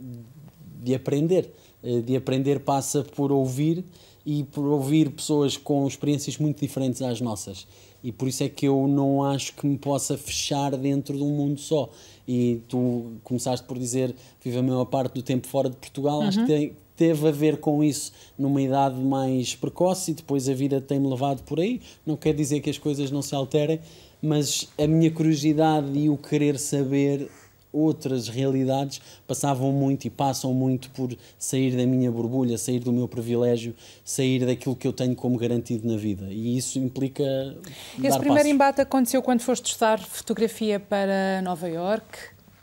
de 0.82 0.96
aprender. 0.96 1.54
Eh, 1.84 2.02
de 2.02 2.16
aprender 2.16 2.60
passa 2.60 3.04
por 3.04 3.32
ouvir 3.32 3.84
e 4.26 4.44
por 4.44 4.66
ouvir 4.66 5.10
pessoas 5.10 5.58
com 5.58 5.88
experiências 5.88 6.38
muito 6.38 6.60
diferentes 6.60 7.02
às 7.02 7.20
nossas. 7.22 7.68
E 8.04 8.12
por 8.12 8.28
isso 8.28 8.44
é 8.44 8.50
que 8.50 8.68
eu 8.68 8.88
não 8.88 9.24
acho 9.24 9.56
que 9.56 9.66
me 9.66 9.78
possa 9.78 10.18
fechar 10.18 10.76
dentro 10.76 11.16
de 11.16 11.24
um 11.24 11.30
mundo 11.30 11.60
só. 11.60 11.90
E 12.28 12.62
tu 12.68 13.14
começaste 13.24 13.66
por 13.66 13.78
dizer 13.78 14.16
vive 14.44 14.58
a 14.58 14.64
maior 14.64 14.86
parte 14.86 15.14
do 15.14 15.22
tempo 15.22 15.48
fora 15.48 15.70
de 15.70 15.76
Portugal, 15.76 16.20
uhum. 16.20 16.28
acho 16.28 16.40
que 16.40 16.46
tem, 16.46 16.74
teve 17.02 17.28
a 17.28 17.32
ver 17.32 17.58
com 17.58 17.84
isso 17.84 18.12
numa 18.38 18.62
idade 18.62 19.02
mais 19.02 19.56
precoce 19.56 20.12
e 20.12 20.14
depois 20.14 20.48
a 20.48 20.54
vida 20.54 20.80
tem-me 20.80 21.10
levado 21.10 21.42
por 21.42 21.60
aí. 21.60 21.82
Não 22.06 22.16
quer 22.16 22.32
dizer 22.32 22.60
que 22.60 22.70
as 22.70 22.78
coisas 22.78 23.10
não 23.10 23.24
se 23.24 23.34
alterem, 23.34 23.80
mas 24.22 24.70
a 24.78 24.86
minha 24.86 25.10
curiosidade 25.10 25.98
e 25.98 26.12
o 26.12 26.16
querer 26.16 26.60
saber 26.60 27.28
outras 27.74 28.28
realidades 28.28 29.02
passavam 29.26 29.72
muito 29.72 30.06
e 30.06 30.12
passam 30.12 30.54
muito 30.54 30.92
por 30.92 31.18
sair 31.40 31.76
da 31.76 31.88
minha 31.88 32.12
borbulha, 32.12 32.56
sair 32.56 32.78
do 32.80 32.94
meu 32.94 33.08
privilégio, 33.08 33.74
sair 34.06 34.46
daquilo 34.46 34.76
que 34.76 34.88
eu 34.88 34.94
tenho 34.94 35.16
como 35.16 35.40
garantido 35.40 35.88
na 35.88 35.98
vida. 35.98 36.28
E 36.30 36.56
isso 36.56 36.78
implica. 36.78 37.24
Esse 37.24 38.20
primeiro 38.20 38.36
passos. 38.36 38.46
embate 38.46 38.82
aconteceu 38.82 39.24
quando 39.24 39.42
foste 39.42 39.66
estudar 39.72 39.98
fotografia 40.00 40.80
para 40.80 41.42
Nova 41.42 41.68
York? 41.68 42.06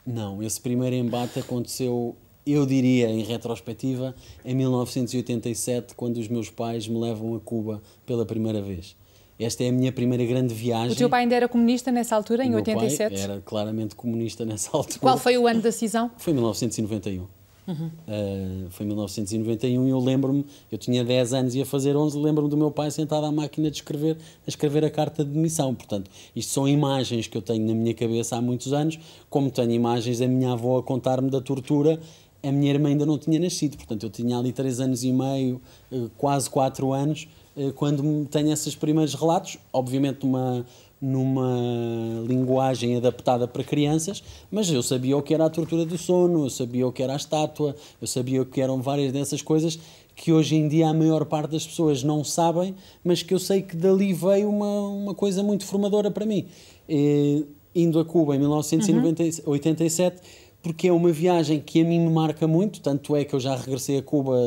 Não, 0.07 0.41
esse 0.41 0.61
primeiro 0.61 0.95
embate 0.95 1.39
aconteceu, 1.39 2.15
eu 2.53 2.65
diria, 2.65 3.09
em 3.09 3.23
retrospectiva, 3.23 4.15
em 4.43 4.55
1987, 4.55 5.95
quando 5.95 6.17
os 6.17 6.27
meus 6.27 6.49
pais 6.49 6.87
me 6.87 6.99
levam 6.99 7.35
a 7.35 7.39
Cuba 7.39 7.81
pela 8.05 8.25
primeira 8.25 8.61
vez. 8.61 8.95
Esta 9.39 9.63
é 9.63 9.69
a 9.69 9.71
minha 9.71 9.91
primeira 9.91 10.25
grande 10.25 10.53
viagem. 10.53 10.91
O 10.91 10.95
teu 10.95 11.09
pai 11.09 11.21
ainda 11.21 11.33
era 11.33 11.47
comunista 11.47 11.91
nessa 11.91 12.13
altura, 12.13 12.43
em 12.43 12.51
o 12.53 12.55
87? 12.55 13.13
Pai 13.13 13.23
era 13.23 13.41
claramente 13.41 13.95
comunista 13.95 14.43
nessa 14.43 14.69
altura. 14.75 14.99
Qual 14.99 15.17
foi 15.17 15.37
o 15.37 15.47
ano 15.47 15.61
da 15.61 15.71
cisão? 15.71 16.11
Foi 16.17 16.33
1991. 16.33 17.25
Uhum. 17.69 17.85
Uh, 18.07 18.69
foi 18.71 18.83
1991 18.83 19.87
e 19.87 19.89
eu 19.91 19.99
lembro-me, 19.99 20.43
eu 20.71 20.77
tinha 20.77 21.05
10 21.05 21.33
anos 21.33 21.53
e 21.53 21.59
ia 21.59 21.65
fazer 21.67 21.95
11, 21.95 22.17
lembro-me 22.17 22.49
do 22.49 22.57
meu 22.57 22.71
pai 22.71 22.89
sentado 22.89 23.27
à 23.27 23.31
máquina 23.31 23.69
de 23.69 23.77
escrever, 23.77 24.17
a 24.45 24.49
escrever 24.49 24.83
a 24.83 24.89
carta 24.89 25.23
de 25.23 25.29
demissão. 25.29 25.75
Portanto, 25.75 26.09
isto 26.35 26.51
são 26.51 26.67
imagens 26.67 27.27
que 27.27 27.37
eu 27.37 27.43
tenho 27.43 27.65
na 27.67 27.75
minha 27.75 27.93
cabeça 27.93 28.35
há 28.35 28.41
muitos 28.41 28.73
anos, 28.73 28.97
como 29.29 29.51
tenho 29.51 29.71
imagens 29.71 30.17
da 30.17 30.27
minha 30.27 30.53
avó 30.53 30.79
a 30.79 30.83
contar-me 30.83 31.29
da 31.29 31.39
tortura 31.39 31.99
a 32.41 32.51
minha 32.51 32.71
irmã 32.71 32.89
ainda 32.89 33.05
não 33.05 33.17
tinha 33.17 33.39
nascido, 33.39 33.77
portanto 33.77 34.03
eu 34.03 34.09
tinha 34.09 34.37
ali 34.37 34.51
3 34.51 34.79
anos 34.79 35.03
e 35.03 35.11
meio, 35.11 35.61
eh, 35.91 36.07
quase 36.17 36.49
4 36.49 36.93
anos, 36.93 37.27
eh, 37.57 37.71
quando 37.75 38.25
tenho 38.27 38.51
esses 38.51 38.75
primeiros 38.75 39.13
relatos, 39.13 39.57
obviamente 39.73 40.25
numa, 40.25 40.65
numa 41.01 42.23
linguagem 42.25 42.95
adaptada 42.95 43.47
para 43.47 43.63
crianças, 43.63 44.23
mas 44.49 44.71
eu 44.71 44.81
sabia 44.81 45.17
o 45.17 45.21
que 45.21 45.33
era 45.33 45.45
a 45.45 45.49
tortura 45.49 45.85
do 45.85 45.97
sono, 45.97 46.45
eu 46.45 46.49
sabia 46.49 46.87
o 46.87 46.91
que 46.91 47.03
era 47.03 47.13
a 47.13 47.17
estátua, 47.17 47.75
eu 48.01 48.07
sabia 48.07 48.41
o 48.41 48.45
que 48.45 48.61
eram 48.61 48.81
várias 48.81 49.11
dessas 49.11 49.41
coisas 49.41 49.77
que 50.15 50.33
hoje 50.33 50.55
em 50.55 50.67
dia 50.67 50.89
a 50.89 50.93
maior 50.93 51.25
parte 51.25 51.51
das 51.51 51.65
pessoas 51.65 52.03
não 52.03 52.25
sabem, 52.25 52.75
mas 53.03 53.23
que 53.23 53.33
eu 53.33 53.39
sei 53.39 53.61
que 53.61 53.75
dali 53.75 54.11
veio 54.11 54.49
uma, 54.49 54.89
uma 54.89 55.15
coisa 55.15 55.41
muito 55.41 55.65
formadora 55.65 56.11
para 56.11 56.25
mim. 56.25 56.45
E, 56.89 57.45
indo 57.73 57.97
a 57.99 58.03
Cuba 58.03 58.35
em 58.35 58.39
1987, 58.39 60.17
uhum 60.17 60.48
porque 60.61 60.87
é 60.87 60.93
uma 60.93 61.11
viagem 61.11 61.59
que 61.59 61.81
a 61.81 61.85
mim 61.85 61.99
me 61.99 62.09
marca 62.09 62.47
muito, 62.47 62.81
tanto 62.81 63.15
é 63.15 63.23
que 63.23 63.33
eu 63.33 63.39
já 63.39 63.55
regressei 63.55 63.97
a 63.97 64.03
Cuba, 64.03 64.37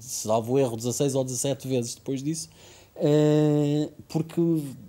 salvo 0.00 0.58
erro, 0.58 0.76
16 0.76 1.14
ou 1.14 1.24
17 1.24 1.68
vezes 1.68 1.94
depois 1.94 2.22
disso, 2.22 2.48
uh, 2.96 3.92
porque 4.08 4.40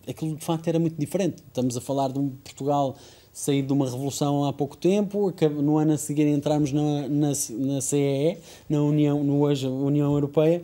aquilo 0.08 0.36
de 0.36 0.44
facto 0.44 0.68
era 0.68 0.80
muito 0.80 1.00
diferente. 1.00 1.44
Estamos 1.48 1.78
a 1.78 1.82
falar 1.82 2.12
de 2.12 2.20
um 2.20 2.30
Portugal 2.30 2.96
saído 3.32 3.68
de 3.68 3.74
uma 3.74 3.86
revolução 3.86 4.46
há 4.46 4.54
pouco 4.54 4.78
tempo, 4.78 5.34
no 5.62 5.78
ano 5.78 5.94
a 5.94 5.98
seguir 5.98 6.28
entramos 6.28 6.72
na, 6.72 7.08
na, 7.08 7.30
na 7.30 7.82
CEE, 7.82 8.38
na 8.70 8.82
União, 8.82 9.24
no 9.24 9.42
hoje 9.42 9.68
União 9.68 10.14
Europeia, 10.14 10.62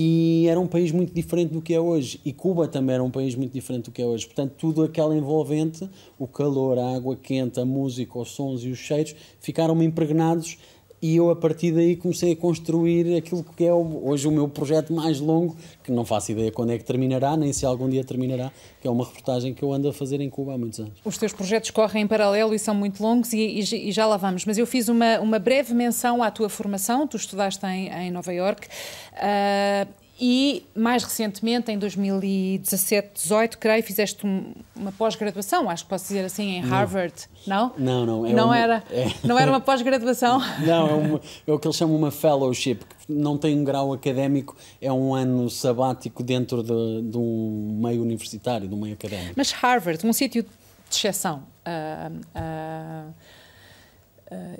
e 0.00 0.46
era 0.46 0.60
um 0.60 0.66
país 0.68 0.92
muito 0.92 1.12
diferente 1.12 1.52
do 1.52 1.60
que 1.60 1.74
é 1.74 1.80
hoje. 1.80 2.20
E 2.24 2.32
Cuba 2.32 2.68
também 2.68 2.94
era 2.94 3.02
um 3.02 3.10
país 3.10 3.34
muito 3.34 3.52
diferente 3.52 3.86
do 3.86 3.90
que 3.90 4.00
é 4.00 4.06
hoje. 4.06 4.26
Portanto, 4.26 4.52
tudo 4.56 4.84
aquela 4.84 5.12
envolvente, 5.12 5.90
o 6.16 6.24
calor, 6.24 6.78
a 6.78 6.94
água 6.94 7.16
quente, 7.16 7.58
a 7.58 7.64
música, 7.64 8.16
os 8.16 8.30
sons 8.30 8.62
e 8.62 8.70
os 8.70 8.78
cheiros, 8.78 9.16
ficaram-me 9.40 9.84
impregnados 9.84 10.56
e 11.00 11.16
eu 11.16 11.30
a 11.30 11.36
partir 11.36 11.72
daí 11.72 11.96
comecei 11.96 12.32
a 12.32 12.36
construir 12.36 13.16
aquilo 13.16 13.44
que 13.56 13.64
é 13.64 13.72
hoje 13.72 14.26
o 14.26 14.30
meu 14.30 14.48
projeto 14.48 14.92
mais 14.92 15.20
longo, 15.20 15.56
que 15.82 15.92
não 15.92 16.04
faço 16.04 16.32
ideia 16.32 16.50
quando 16.50 16.72
é 16.72 16.78
que 16.78 16.84
terminará, 16.84 17.36
nem 17.36 17.52
se 17.52 17.64
algum 17.64 17.88
dia 17.88 18.04
terminará, 18.04 18.50
que 18.80 18.88
é 18.88 18.90
uma 18.90 19.04
reportagem 19.04 19.54
que 19.54 19.62
eu 19.62 19.72
ando 19.72 19.88
a 19.88 19.92
fazer 19.92 20.20
em 20.20 20.28
Cuba 20.28 20.54
há 20.54 20.58
muitos 20.58 20.80
anos. 20.80 20.92
Os 21.04 21.16
teus 21.16 21.32
projetos 21.32 21.70
correm 21.70 22.02
em 22.02 22.06
paralelo 22.06 22.54
e 22.54 22.58
são 22.58 22.74
muito 22.74 23.02
longos 23.02 23.32
e, 23.32 23.38
e, 23.38 23.88
e 23.88 23.92
já 23.92 24.06
lá 24.06 24.16
vamos, 24.16 24.44
mas 24.44 24.58
eu 24.58 24.66
fiz 24.66 24.88
uma, 24.88 25.18
uma 25.20 25.38
breve 25.38 25.74
menção 25.74 26.22
à 26.22 26.30
tua 26.30 26.48
formação, 26.48 27.06
tu 27.06 27.16
estudaste 27.16 27.64
em, 27.66 27.88
em 27.88 28.10
Nova 28.10 28.32
York. 28.32 28.66
Uh, 29.14 30.07
e, 30.20 30.64
mais 30.74 31.04
recentemente, 31.04 31.70
em 31.70 31.78
2017, 31.78 33.10
18, 33.14 33.58
creio, 33.58 33.82
fizeste 33.82 34.26
um, 34.26 34.52
uma 34.74 34.90
pós-graduação, 34.90 35.70
acho 35.70 35.84
que 35.84 35.90
posso 35.90 36.08
dizer 36.08 36.24
assim, 36.24 36.56
em 36.56 36.60
Harvard, 36.60 37.14
não? 37.46 37.72
Não, 37.78 38.04
não. 38.04 38.26
É 38.26 38.32
não, 38.32 38.46
uma, 38.46 38.58
era, 38.58 38.84
é... 38.90 39.06
não 39.22 39.38
era 39.38 39.50
uma 39.50 39.60
pós-graduação? 39.60 40.40
Não, 40.64 40.88
é, 40.88 40.92
uma, 40.92 41.20
é, 41.46 41.52
o 41.52 41.58
que 41.58 41.66
eles 41.66 41.76
chamam 41.76 41.96
uma 41.96 42.10
fellowship, 42.10 42.76
que 42.76 43.12
não 43.12 43.38
tem 43.38 43.58
um 43.58 43.64
grau 43.64 43.92
académico, 43.92 44.56
é 44.80 44.92
um 44.92 45.14
ano 45.14 45.48
sabático 45.48 46.22
dentro 46.22 46.62
de, 46.62 47.02
de 47.02 47.16
um 47.16 47.78
meio 47.82 48.02
universitário, 48.02 48.68
de 48.68 48.74
um 48.74 48.80
meio 48.80 48.94
académico. 48.94 49.34
Mas 49.36 49.52
Harvard, 49.52 50.04
um 50.06 50.12
sítio 50.12 50.42
de 50.42 50.48
exceção. 50.90 51.42
Uh, 51.66 52.18
Uh, 52.34 53.12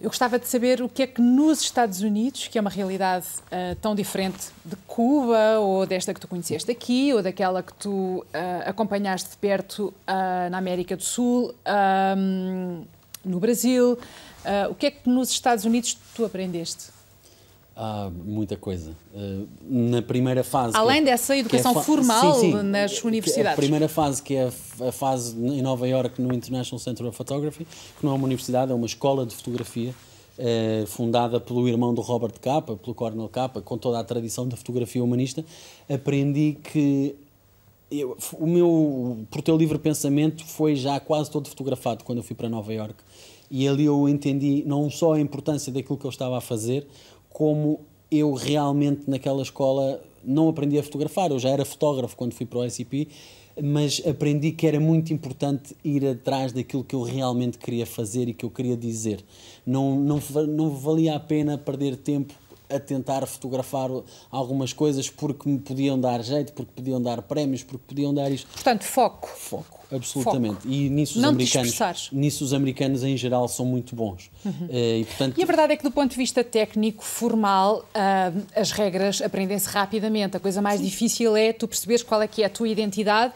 eu 0.00 0.08
gostava 0.08 0.38
de 0.38 0.48
saber 0.48 0.80
o 0.80 0.88
que 0.88 1.02
é 1.02 1.06
que 1.06 1.20
nos 1.20 1.60
Estados 1.60 2.00
Unidos, 2.00 2.48
que 2.48 2.56
é 2.56 2.60
uma 2.60 2.70
realidade 2.70 3.26
uh, 3.46 3.75
tão 3.80 3.94
diferente 3.94 4.48
de 4.64 4.76
Cuba, 4.87 5.58
ou 5.60 5.84
desta 5.87 6.14
que 6.14 6.20
tu 6.20 6.26
conheceste 6.26 6.70
aqui, 6.70 7.12
ou 7.12 7.22
daquela 7.22 7.62
que 7.62 7.75
tu 7.75 7.90
uh, 7.90 8.25
acompanhaste 8.64 9.30
de 9.30 9.37
perto 9.37 9.92
na 10.50 10.58
América 10.58 10.96
do 10.96 11.02
Sul, 11.02 11.54
no 13.25 13.40
Brasil, 13.40 13.98
o 14.70 14.75
que 14.75 14.87
é 14.87 14.90
que 14.90 15.08
nos 15.08 15.30
Estados 15.30 15.64
Unidos 15.64 15.98
tu 16.14 16.25
aprendeste? 16.25 16.98
Há 17.80 18.11
muita 18.11 18.56
coisa. 18.56 18.90
Uh, 19.14 19.47
na 19.62 20.02
primeira 20.02 20.42
fase. 20.42 20.76
Além 20.76 20.99
é, 20.99 21.04
dessa 21.04 21.37
educação 21.37 21.78
é 21.78 21.85
formal 21.85 22.35
sim, 22.35 22.50
sim, 22.50 22.62
nas 22.64 23.04
universidades. 23.04 23.52
A 23.52 23.54
primeira 23.54 23.88
fase, 23.88 24.20
que 24.20 24.35
é 24.35 24.50
a 24.80 24.90
fase 24.90 25.37
em 25.38 25.62
Nova 25.62 25.87
York, 25.87 26.20
no 26.20 26.35
International 26.35 26.80
Center 26.80 27.06
of 27.06 27.16
Photography, 27.16 27.64
que 27.64 28.04
não 28.04 28.11
é 28.11 28.14
uma 28.16 28.25
universidade, 28.25 28.73
é 28.73 28.75
uma 28.75 28.85
escola 28.85 29.25
de 29.25 29.32
fotografia, 29.37 29.94
uh, 30.38 30.87
fundada 30.88 31.38
pelo 31.38 31.68
irmão 31.68 31.94
do 31.94 32.00
Robert 32.00 32.32
Capa, 32.40 32.75
pelo 32.75 32.97
Cornel 32.97 33.28
Capa, 33.28 33.62
com 33.62 33.78
toda 33.78 34.00
a 34.00 34.02
tradição 34.02 34.49
da 34.49 34.56
fotografia 34.56 35.04
humanista. 35.04 35.44
Aprendi 35.88 36.58
que. 36.61 37.14
Eu, 37.88 38.18
o 38.40 38.47
meu, 38.47 39.18
por 39.30 39.40
teu 39.40 39.56
livre 39.56 39.78
pensamento, 39.78 40.44
foi 40.44 40.75
já 40.75 40.99
quase 40.99 41.30
todo 41.30 41.49
fotografado 41.49 42.02
quando 42.02 42.18
eu 42.18 42.25
fui 42.25 42.35
para 42.35 42.49
Nova 42.49 42.75
York. 42.75 42.97
E 43.50 43.66
ali 43.66 43.85
eu 43.85 44.08
entendi 44.08 44.62
não 44.66 44.90
só 44.90 45.14
a 45.14 45.20
importância 45.20 45.73
daquilo 45.73 45.97
que 45.97 46.04
eu 46.04 46.11
estava 46.11 46.37
a 46.37 46.40
fazer, 46.40 46.87
como 47.38 47.78
eu 48.11 48.33
realmente 48.33 49.02
naquela 49.07 49.40
escola 49.42 50.02
não 50.25 50.49
aprendi 50.49 50.76
a 50.76 50.83
fotografar. 50.83 51.30
Eu 51.30 51.38
já 51.38 51.50
era 51.50 51.64
fotógrafo 51.64 52.16
quando 52.16 52.33
fui 52.33 52.45
para 52.45 52.59
o 52.59 52.68
SCP, 52.68 53.07
mas 53.62 54.02
aprendi 54.04 54.50
que 54.50 54.66
era 54.66 54.80
muito 54.80 55.12
importante 55.12 55.76
ir 55.85 56.04
atrás 56.04 56.52
daquilo 56.52 56.83
que 56.83 56.97
eu 56.97 57.02
realmente 57.02 57.57
queria 57.57 57.87
fazer 57.87 58.28
e 58.28 58.35
que 58.35 58.45
eu 58.45 58.50
queria 58.50 58.76
dizer. 58.76 59.25
Não, 59.64 60.00
não, 60.00 60.21
não 60.49 60.71
valia 60.71 61.14
a 61.14 61.21
pena 61.21 61.57
perder 61.57 61.97
tempo 61.99 62.35
a 62.70 62.78
tentar 62.78 63.26
fotografar 63.26 63.90
algumas 64.30 64.72
coisas 64.72 65.08
porque 65.08 65.48
me 65.48 65.58
podiam 65.58 65.98
dar 65.98 66.22
jeito, 66.22 66.52
porque 66.52 66.70
podiam 66.75 67.00
dar 67.00 67.22
prémios, 67.22 67.62
porque 67.62 67.84
podiam 67.87 68.12
dar 68.12 68.30
isto. 68.30 68.48
Portanto, 68.50 68.84
foco. 68.84 69.28
Foco, 69.28 69.80
absolutamente. 69.90 70.62
Foco. 70.62 70.68
E 70.68 70.90
nisso 70.90 71.16
os 71.16 71.22
Não 71.22 71.30
americanos, 71.30 72.10
nisso 72.12 72.44
os 72.44 72.52
americanos 72.52 73.02
em 73.02 73.16
geral 73.16 73.48
são 73.48 73.64
muito 73.64 73.96
bons. 73.96 74.30
Uhum. 74.44 74.52
Uh, 74.52 75.00
e, 75.00 75.04
portanto... 75.06 75.38
e 75.38 75.42
a 75.42 75.46
verdade 75.46 75.72
é 75.72 75.76
que 75.76 75.82
do 75.82 75.90
ponto 75.90 76.10
de 76.10 76.16
vista 76.16 76.44
técnico, 76.44 77.02
formal, 77.02 77.78
uh, 77.78 78.42
as 78.54 78.70
regras 78.70 79.22
aprendem-se 79.22 79.68
rapidamente. 79.68 80.37
A 80.37 80.40
coisa 80.40 80.60
mais 80.60 80.80
Sim. 80.80 80.87
difícil 80.87 81.37
é 81.37 81.52
tu 81.52 81.66
perceberes 81.66 82.02
qual 82.02 82.20
é 82.20 82.28
que 82.28 82.42
é 82.42 82.46
a 82.46 82.50
tua 82.50 82.68
identidade 82.68 83.32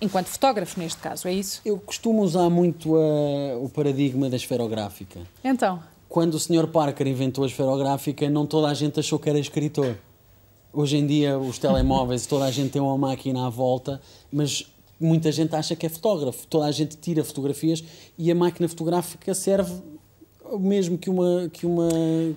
enquanto 0.00 0.28
fotógrafo 0.28 0.80
neste 0.80 0.98
caso, 1.00 1.28
é 1.28 1.32
isso? 1.32 1.60
Eu 1.64 1.78
costumo 1.78 2.22
usar 2.22 2.48
muito 2.48 2.94
uh, 2.94 3.62
o 3.62 3.68
paradigma 3.68 4.30
da 4.30 4.36
esferográfica. 4.36 5.20
Então? 5.44 5.82
Quando 6.10 6.34
o 6.34 6.40
Sr. 6.40 6.66
Parker 6.66 7.06
inventou 7.06 7.44
a 7.44 7.46
esferográfica, 7.46 8.28
não 8.28 8.44
toda 8.44 8.66
a 8.66 8.74
gente 8.74 8.98
achou 8.98 9.16
que 9.16 9.30
era 9.30 9.38
escritor. 9.38 9.96
Hoje 10.72 10.96
em 10.96 11.06
dia, 11.06 11.38
os 11.38 11.56
telemóveis, 11.56 12.26
toda 12.26 12.46
a 12.46 12.50
gente 12.50 12.70
tem 12.70 12.82
uma 12.82 12.98
máquina 12.98 13.46
à 13.46 13.48
volta, 13.48 14.00
mas 14.30 14.66
muita 14.98 15.30
gente 15.30 15.54
acha 15.54 15.76
que 15.76 15.86
é 15.86 15.88
fotógrafo. 15.88 16.48
Toda 16.48 16.66
a 16.66 16.72
gente 16.72 16.96
tira 16.96 17.22
fotografias 17.22 17.84
e 18.18 18.28
a 18.28 18.34
máquina 18.34 18.68
fotográfica 18.68 19.32
serve 19.34 19.72
o 20.50 20.58
mesmo 20.58 20.98
que 20.98 21.08
uma, 21.08 21.48
que 21.48 21.64
uma, 21.64 21.88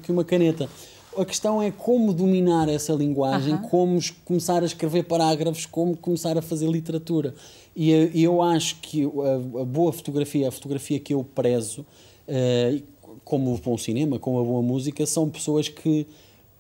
que 0.04 0.12
uma 0.12 0.24
caneta. 0.24 0.70
A 1.18 1.26
questão 1.26 1.60
é 1.60 1.72
como 1.72 2.14
dominar 2.14 2.70
essa 2.70 2.94
linguagem, 2.94 3.58
como 3.70 4.00
começar 4.24 4.62
a 4.62 4.68
escrever 4.68 5.06
parágrafos, 5.06 5.66
como 5.66 5.98
começar 5.98 6.38
a 6.38 6.44
fazer 6.44 6.70
literatura. 6.70 7.34
E, 7.76 7.90
e 8.14 8.24
eu 8.24 8.40
acho 8.40 8.76
que 8.82 9.04
a, 9.04 9.62
a, 9.62 9.66
boa 9.66 9.92
fotografia, 9.92 10.48
a 10.48 10.52
fotografia 10.52 11.00
que 11.00 11.16
eu 11.16 11.24
prezo, 11.24 11.82
uh, 12.28 12.93
como 13.24 13.54
o 13.54 13.58
bom 13.58 13.78
cinema, 13.78 14.20
como 14.20 14.40
a 14.40 14.44
boa 14.44 14.62
música, 14.62 15.06
são 15.06 15.30
pessoas 15.30 15.68
que 15.70 16.08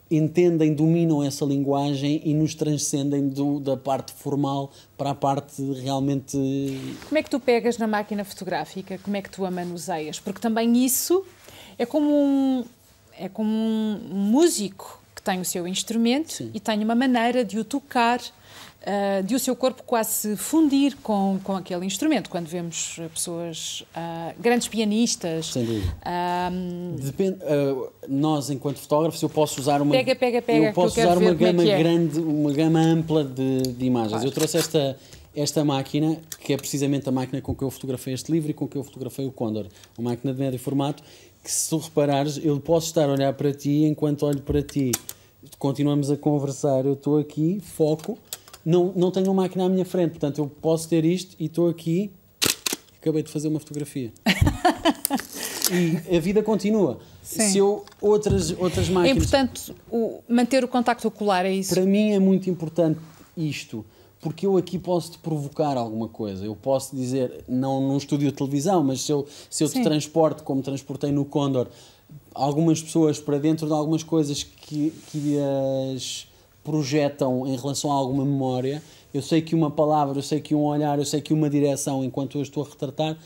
entendem, 0.09 0.73
dominam 0.73 1.23
essa 1.23 1.43
linguagem 1.45 2.21
e 2.23 2.33
nos 2.33 2.53
transcendem 2.53 3.29
do, 3.29 3.59
da 3.59 3.75
parte 3.75 4.13
formal 4.13 4.71
para 4.97 5.11
a 5.11 5.15
parte 5.15 5.61
realmente. 5.81 6.37
Como 7.07 7.17
é 7.17 7.23
que 7.23 7.29
tu 7.29 7.39
pegas 7.39 7.77
na 7.77 7.87
máquina 7.87 8.23
fotográfica? 8.23 8.97
Como 8.99 9.15
é 9.15 9.21
que 9.21 9.29
tu 9.29 9.45
a 9.45 9.51
manuseias? 9.51 10.19
Porque 10.19 10.39
também 10.39 10.85
isso 10.85 11.25
é 11.77 11.85
como 11.85 12.09
um, 12.09 12.65
é 13.17 13.27
como 13.27 13.49
um 13.49 13.99
músico 14.13 15.01
que 15.15 15.21
tem 15.21 15.39
o 15.39 15.45
seu 15.45 15.67
instrumento 15.67 16.33
Sim. 16.33 16.51
e 16.53 16.59
tem 16.59 16.83
uma 16.83 16.95
maneira 16.95 17.43
de 17.43 17.57
o 17.57 17.63
tocar 17.63 18.19
uh, 18.83 19.23
de 19.23 19.35
o 19.35 19.39
seu 19.39 19.55
corpo 19.55 19.83
quase 19.83 20.11
se 20.11 20.35
fundir 20.35 20.97
com, 21.01 21.39
com 21.43 21.55
aquele 21.55 21.85
instrumento. 21.85 22.29
Quando 22.29 22.47
vemos 22.47 22.99
pessoas, 23.13 23.83
uh, 23.95 24.39
grandes 24.39 24.67
pianistas. 24.67 25.47
Sem 25.47 25.65
dúvida. 25.65 25.95
Um, 26.51 26.95
Depende, 26.95 27.37
uh, 27.43 27.89
nós, 28.07 28.49
enquanto 28.49 28.77
fotógrafos, 28.77 29.21
eu 29.21 29.29
posso 29.29 29.59
usar 29.59 29.81
uma. 29.81 29.91
Pega, 29.91 30.15
pega, 30.15 30.41
pega. 30.41 30.67
Eu 30.67 30.73
posso 30.73 30.99
eu 30.99 31.05
usar 31.05 31.17
uma 31.17 31.31
é 31.31 31.33
gama 31.33 31.63
é 31.63 31.77
grande, 31.77 32.19
uma 32.19 32.51
gama 32.51 32.79
ampla 32.79 33.23
de, 33.23 33.61
de 33.61 33.85
imagens. 33.85 34.11
Claro. 34.11 34.27
Eu 34.27 34.31
trouxe 34.31 34.57
esta 34.57 34.97
esta 35.35 35.65
máquina, 35.65 36.19
que 36.39 36.53
é 36.53 36.57
precisamente 36.57 37.09
a 37.09 37.11
máquina 37.11 37.41
com 37.41 37.55
que 37.55 37.63
eu 37.63 37.71
fotografei 37.71 38.13
este 38.13 38.31
livro 38.31 38.51
e 38.51 38.53
com 38.53 38.67
que 38.67 38.77
eu 38.77 38.83
fotografei 38.83 39.25
o 39.25 39.31
Condor, 39.31 39.65
uma 39.97 40.11
máquina 40.11 40.31
de 40.31 40.39
médio 40.39 40.59
formato, 40.59 41.01
que 41.43 41.51
se 41.51 41.69
tu 41.69 41.77
reparares, 41.77 42.39
eu 42.43 42.59
posso 42.59 42.87
estar 42.87 43.09
a 43.09 43.11
olhar 43.11 43.33
para 43.33 43.51
ti, 43.51 43.83
enquanto 43.83 44.27
olho 44.27 44.41
para 44.41 44.61
ti, 44.61 44.91
continuamos 45.57 46.11
a 46.11 46.17
conversar, 46.17 46.85
eu 46.85 46.93
estou 46.93 47.17
aqui, 47.17 47.59
foco, 47.59 48.17
não, 48.65 48.93
não 48.95 49.11
tenho 49.11 49.27
uma 49.27 49.43
máquina 49.43 49.65
à 49.65 49.69
minha 49.69 49.85
frente, 49.85 50.11
portanto 50.11 50.37
eu 50.37 50.47
posso 50.47 50.87
ter 50.87 51.03
isto 51.05 51.35
e 51.39 51.45
estou 51.45 51.69
aqui, 51.69 52.11
acabei 52.99 53.23
de 53.23 53.29
fazer 53.29 53.47
uma 53.49 53.59
fotografia. 53.59 54.11
e 55.71 56.15
a 56.15 56.19
vida 56.19 56.41
continua. 56.41 56.99
Sim. 57.21 57.49
Se 57.49 57.57
eu 57.57 57.85
outras 58.01 58.51
outras 58.51 58.89
máquinas. 58.89 59.05
É 59.05 59.11
importante 59.11 59.75
o, 59.91 60.21
manter 60.27 60.63
o 60.63 60.67
contacto 60.67 61.07
ocular, 61.07 61.45
é 61.45 61.51
isso? 61.51 61.73
Para 61.73 61.85
mim 61.85 62.11
é 62.11 62.19
muito 62.19 62.49
importante 62.49 62.99
isto, 63.35 63.85
porque 64.21 64.45
eu 64.45 64.57
aqui 64.57 64.79
posso 64.79 65.11
te 65.11 65.17
provocar 65.17 65.75
alguma 65.77 66.07
coisa. 66.07 66.45
Eu 66.45 66.55
posso 66.55 66.95
dizer, 66.95 67.43
não 67.47 67.81
num 67.81 67.97
estúdio 67.97 68.29
de 68.29 68.37
televisão, 68.37 68.83
mas 68.83 69.01
se 69.01 69.11
eu, 69.11 69.27
se 69.49 69.63
eu 69.63 69.69
te 69.69 69.81
transporto, 69.83 70.43
como 70.43 70.61
transportei 70.61 71.11
no 71.11 71.25
Condor, 71.25 71.67
algumas 72.33 72.81
pessoas 72.81 73.19
para 73.19 73.37
dentro 73.37 73.67
de 73.67 73.73
algumas 73.73 74.03
coisas 74.03 74.43
que, 74.43 74.93
que 75.11 75.37
as 75.93 76.27
projetam 76.63 77.45
em 77.47 77.55
relação 77.55 77.91
a 77.91 77.95
alguma 77.95 78.25
memória. 78.25 78.81
Eu 79.13 79.21
sei 79.21 79.41
que 79.41 79.53
uma 79.53 79.69
palavra, 79.69 80.17
eu 80.17 80.23
sei 80.23 80.39
que 80.39 80.55
um 80.55 80.63
olhar, 80.63 80.97
eu 80.97 81.05
sei 81.05 81.21
que 81.21 81.33
uma 81.33 81.49
direção, 81.49 82.03
enquanto 82.03 82.37
eu 82.37 82.41
estou 82.41 82.63
a 82.63 82.69
retratar, 82.69 83.17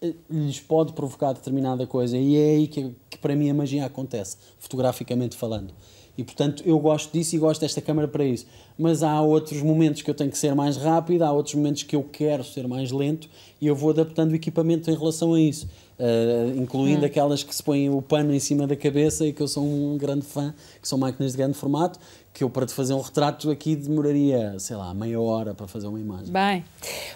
eh, 0.00 0.14
lhes 0.30 0.60
pode 0.60 0.92
provocar 0.92 1.32
determinada 1.32 1.86
coisa. 1.86 2.16
E 2.16 2.36
é 2.36 2.50
aí 2.56 2.66
que, 2.66 2.94
que 3.10 3.18
para 3.18 3.34
mim 3.34 3.50
a 3.50 3.54
magia 3.54 3.84
acontece, 3.84 4.36
fotograficamente 4.58 5.36
falando. 5.36 5.74
E 6.18 6.24
portanto 6.24 6.62
eu 6.64 6.78
gosto 6.78 7.12
disso 7.12 7.36
e 7.36 7.38
gosto 7.38 7.60
desta 7.60 7.80
câmera 7.80 8.08
para 8.08 8.24
isso. 8.24 8.46
Mas 8.78 9.02
há 9.02 9.20
outros 9.20 9.62
momentos 9.62 10.02
que 10.02 10.10
eu 10.10 10.14
tenho 10.14 10.30
que 10.30 10.38
ser 10.38 10.54
mais 10.54 10.76
rápido, 10.76 11.22
há 11.22 11.32
outros 11.32 11.54
momentos 11.54 11.82
que 11.82 11.94
eu 11.94 12.02
quero 12.02 12.42
ser 12.42 12.66
mais 12.66 12.90
lento 12.90 13.28
e 13.60 13.66
eu 13.66 13.74
vou 13.74 13.90
adaptando 13.90 14.32
o 14.32 14.34
equipamento 14.34 14.90
em 14.90 14.96
relação 14.96 15.34
a 15.34 15.40
isso. 15.40 15.68
Uh, 15.98 16.54
incluindo 16.54 17.02
hum. 17.02 17.06
aquelas 17.06 17.42
que 17.42 17.54
se 17.54 17.62
põem 17.62 17.88
o 17.88 18.02
pano 18.02 18.34
em 18.34 18.38
cima 18.38 18.66
da 18.66 18.76
cabeça 18.76 19.24
e 19.24 19.32
que 19.32 19.40
eu 19.40 19.48
sou 19.48 19.64
um 19.64 19.96
grande 19.96 20.26
fã, 20.26 20.54
que 20.80 20.86
são 20.86 20.98
máquinas 20.98 21.32
de 21.32 21.38
grande 21.38 21.56
formato, 21.56 21.98
que 22.36 22.44
eu 22.44 22.50
para 22.50 22.66
te 22.66 22.74
fazer 22.74 22.92
um 22.92 23.00
retrato 23.00 23.50
aqui 23.50 23.74
demoraria, 23.74 24.58
sei 24.58 24.76
lá, 24.76 24.92
meia 24.92 25.18
hora 25.18 25.54
para 25.54 25.66
fazer 25.66 25.86
uma 25.86 25.98
imagem. 25.98 26.30
Bem, 26.30 26.62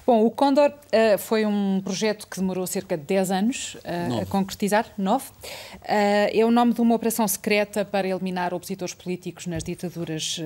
bom, 0.06 0.24
o 0.24 0.30
Condor 0.30 0.70
uh, 0.70 1.18
foi 1.18 1.44
um 1.44 1.82
projeto 1.84 2.26
que 2.26 2.40
demorou 2.40 2.66
cerca 2.66 2.96
de 2.96 3.04
10 3.04 3.30
anos 3.30 3.74
uh, 3.74 4.22
a 4.22 4.24
concretizar, 4.24 4.86
9. 4.96 5.26
Uh, 5.26 5.30
é 5.84 6.42
o 6.42 6.50
nome 6.50 6.72
de 6.72 6.80
uma 6.80 6.94
operação 6.94 7.28
secreta 7.28 7.84
para 7.84 8.08
eliminar 8.08 8.54
opositores 8.54 8.94
políticos 8.94 9.46
nas 9.46 9.62
ditaduras 9.62 10.40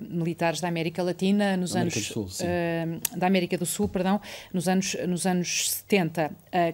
militares 0.00 0.60
da 0.60 0.68
América 0.68 1.02
Latina 1.02 1.56
nos 1.56 1.74
América 1.74 1.98
anos 1.98 2.36
Sul, 2.36 2.48
da 3.16 3.26
América 3.26 3.58
do 3.58 3.66
Sul, 3.66 3.88
perdão, 3.88 4.20
nos 4.52 4.68
anos 4.68 4.96
nos 5.08 5.26
anos 5.26 5.70
70. 5.70 6.30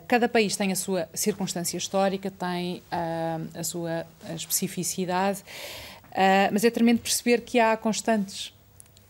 cada 0.06 0.28
país 0.28 0.56
tem 0.56 0.72
a 0.72 0.76
sua 0.76 1.05
sua 1.06 1.16
circunstância 1.16 1.76
histórica, 1.76 2.30
tem 2.30 2.82
uh, 2.92 3.58
a 3.58 3.64
sua 3.64 4.06
especificidade, 4.34 5.40
uh, 5.40 6.52
mas 6.52 6.64
é 6.64 6.70
tremendo 6.70 7.00
perceber 7.00 7.42
que 7.42 7.58
há 7.58 7.76
constantes. 7.76 8.48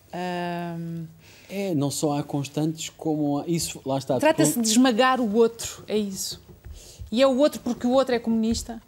Uh, 0.09 1.07
é, 1.49 1.75
não 1.75 1.91
só 1.91 2.19
há 2.19 2.23
constantes, 2.23 2.89
como 2.91 3.39
há, 3.39 3.45
isso, 3.47 3.81
lá 3.85 3.99
está. 3.99 4.19
Trata-se 4.19 4.61
de 4.61 4.69
esmagar 4.69 5.21
o 5.21 5.35
outro, 5.35 5.85
é 5.87 5.97
isso. 5.97 6.41
E 7.11 7.23
é 7.23 7.27
o 7.27 7.37
outro 7.37 7.61
porque 7.61 7.87
o 7.87 7.91
outro 7.91 8.15
é 8.15 8.19
comunista? 8.19 8.83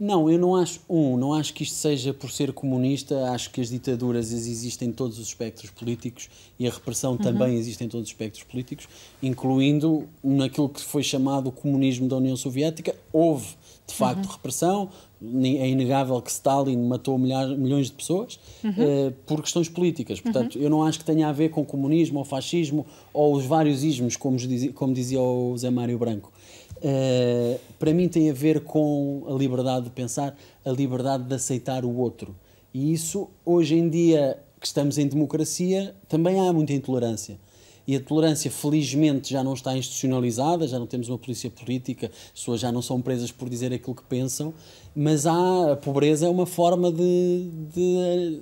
Não, 0.00 0.30
eu 0.30 0.38
não 0.38 0.56
acho, 0.56 0.80
um, 0.88 1.18
não 1.18 1.34
acho 1.34 1.52
que 1.52 1.62
isto 1.62 1.74
seja 1.74 2.14
por 2.14 2.30
ser 2.30 2.54
comunista, 2.54 3.32
acho 3.32 3.50
que 3.50 3.60
as 3.60 3.68
ditaduras 3.68 4.32
existem 4.32 4.88
em 4.88 4.92
todos 4.92 5.18
os 5.18 5.26
espectros 5.26 5.70
políticos 5.70 6.30
e 6.58 6.66
a 6.66 6.70
repressão 6.70 7.12
uhum. 7.12 7.18
também 7.18 7.54
existe 7.56 7.84
em 7.84 7.88
todos 7.88 8.04
os 8.04 8.10
espectros 8.10 8.42
políticos, 8.44 8.88
incluindo 9.22 10.08
naquilo 10.24 10.70
que 10.70 10.80
foi 10.80 11.02
chamado 11.02 11.50
o 11.50 11.52
comunismo 11.52 12.08
da 12.08 12.16
União 12.16 12.34
Soviética, 12.34 12.96
houve 13.12 13.48
de 13.86 13.94
facto 13.94 14.24
uhum. 14.24 14.32
repressão, 14.32 14.88
é 15.22 15.68
inegável 15.68 16.22
que 16.22 16.30
Stalin 16.30 16.78
matou 16.78 17.18
milhares, 17.18 17.58
milhões 17.58 17.88
de 17.88 17.92
pessoas 17.92 18.40
uhum. 18.64 18.70
uh, 18.70 19.12
por 19.26 19.42
questões 19.42 19.68
políticas. 19.68 20.18
Portanto, 20.18 20.56
uhum. 20.56 20.62
eu 20.62 20.70
não 20.70 20.82
acho 20.82 20.98
que 20.98 21.04
tenha 21.04 21.28
a 21.28 21.32
ver 21.32 21.50
com 21.50 21.62
comunismo 21.62 22.20
ou 22.20 22.24
fascismo 22.24 22.86
ou 23.12 23.34
os 23.34 23.44
vários 23.44 23.84
ismos, 23.84 24.16
como 24.16 24.38
dizia, 24.38 24.72
como 24.72 24.94
dizia 24.94 25.20
o 25.20 25.54
Zé 25.58 25.68
Mário 25.68 25.98
Branco. 25.98 26.32
Uh, 26.82 27.60
para 27.78 27.92
mim 27.92 28.08
tem 28.08 28.30
a 28.30 28.32
ver 28.32 28.60
com 28.64 29.24
a 29.28 29.32
liberdade 29.32 29.84
de 29.84 29.90
pensar, 29.90 30.36
a 30.64 30.70
liberdade 30.70 31.24
de 31.24 31.34
aceitar 31.34 31.84
o 31.84 31.96
outro. 31.96 32.34
E 32.72 32.92
isso, 32.92 33.28
hoje 33.44 33.76
em 33.76 33.88
dia 33.88 34.38
que 34.58 34.66
estamos 34.66 34.98
em 34.98 35.06
democracia, 35.06 35.94
também 36.08 36.40
há 36.40 36.52
muita 36.52 36.72
intolerância. 36.72 37.38
E 37.86 37.96
a 37.96 38.00
tolerância, 38.00 38.50
felizmente, 38.50 39.32
já 39.32 39.42
não 39.42 39.54
está 39.54 39.76
institucionalizada, 39.76 40.68
já 40.68 40.78
não 40.78 40.86
temos 40.86 41.08
uma 41.08 41.18
polícia 41.18 41.50
política, 41.50 42.10
as 42.32 42.40
pessoas 42.40 42.60
já 42.60 42.70
não 42.70 42.82
são 42.82 43.00
presas 43.00 43.32
por 43.32 43.48
dizer 43.48 43.72
aquilo 43.72 43.96
que 43.96 44.04
pensam, 44.04 44.54
mas 44.94 45.26
há, 45.26 45.72
a 45.72 45.76
pobreza 45.76 46.26
é 46.26 46.28
uma 46.28 46.46
forma 46.46 46.92
de, 46.92 47.50
de 47.74 48.40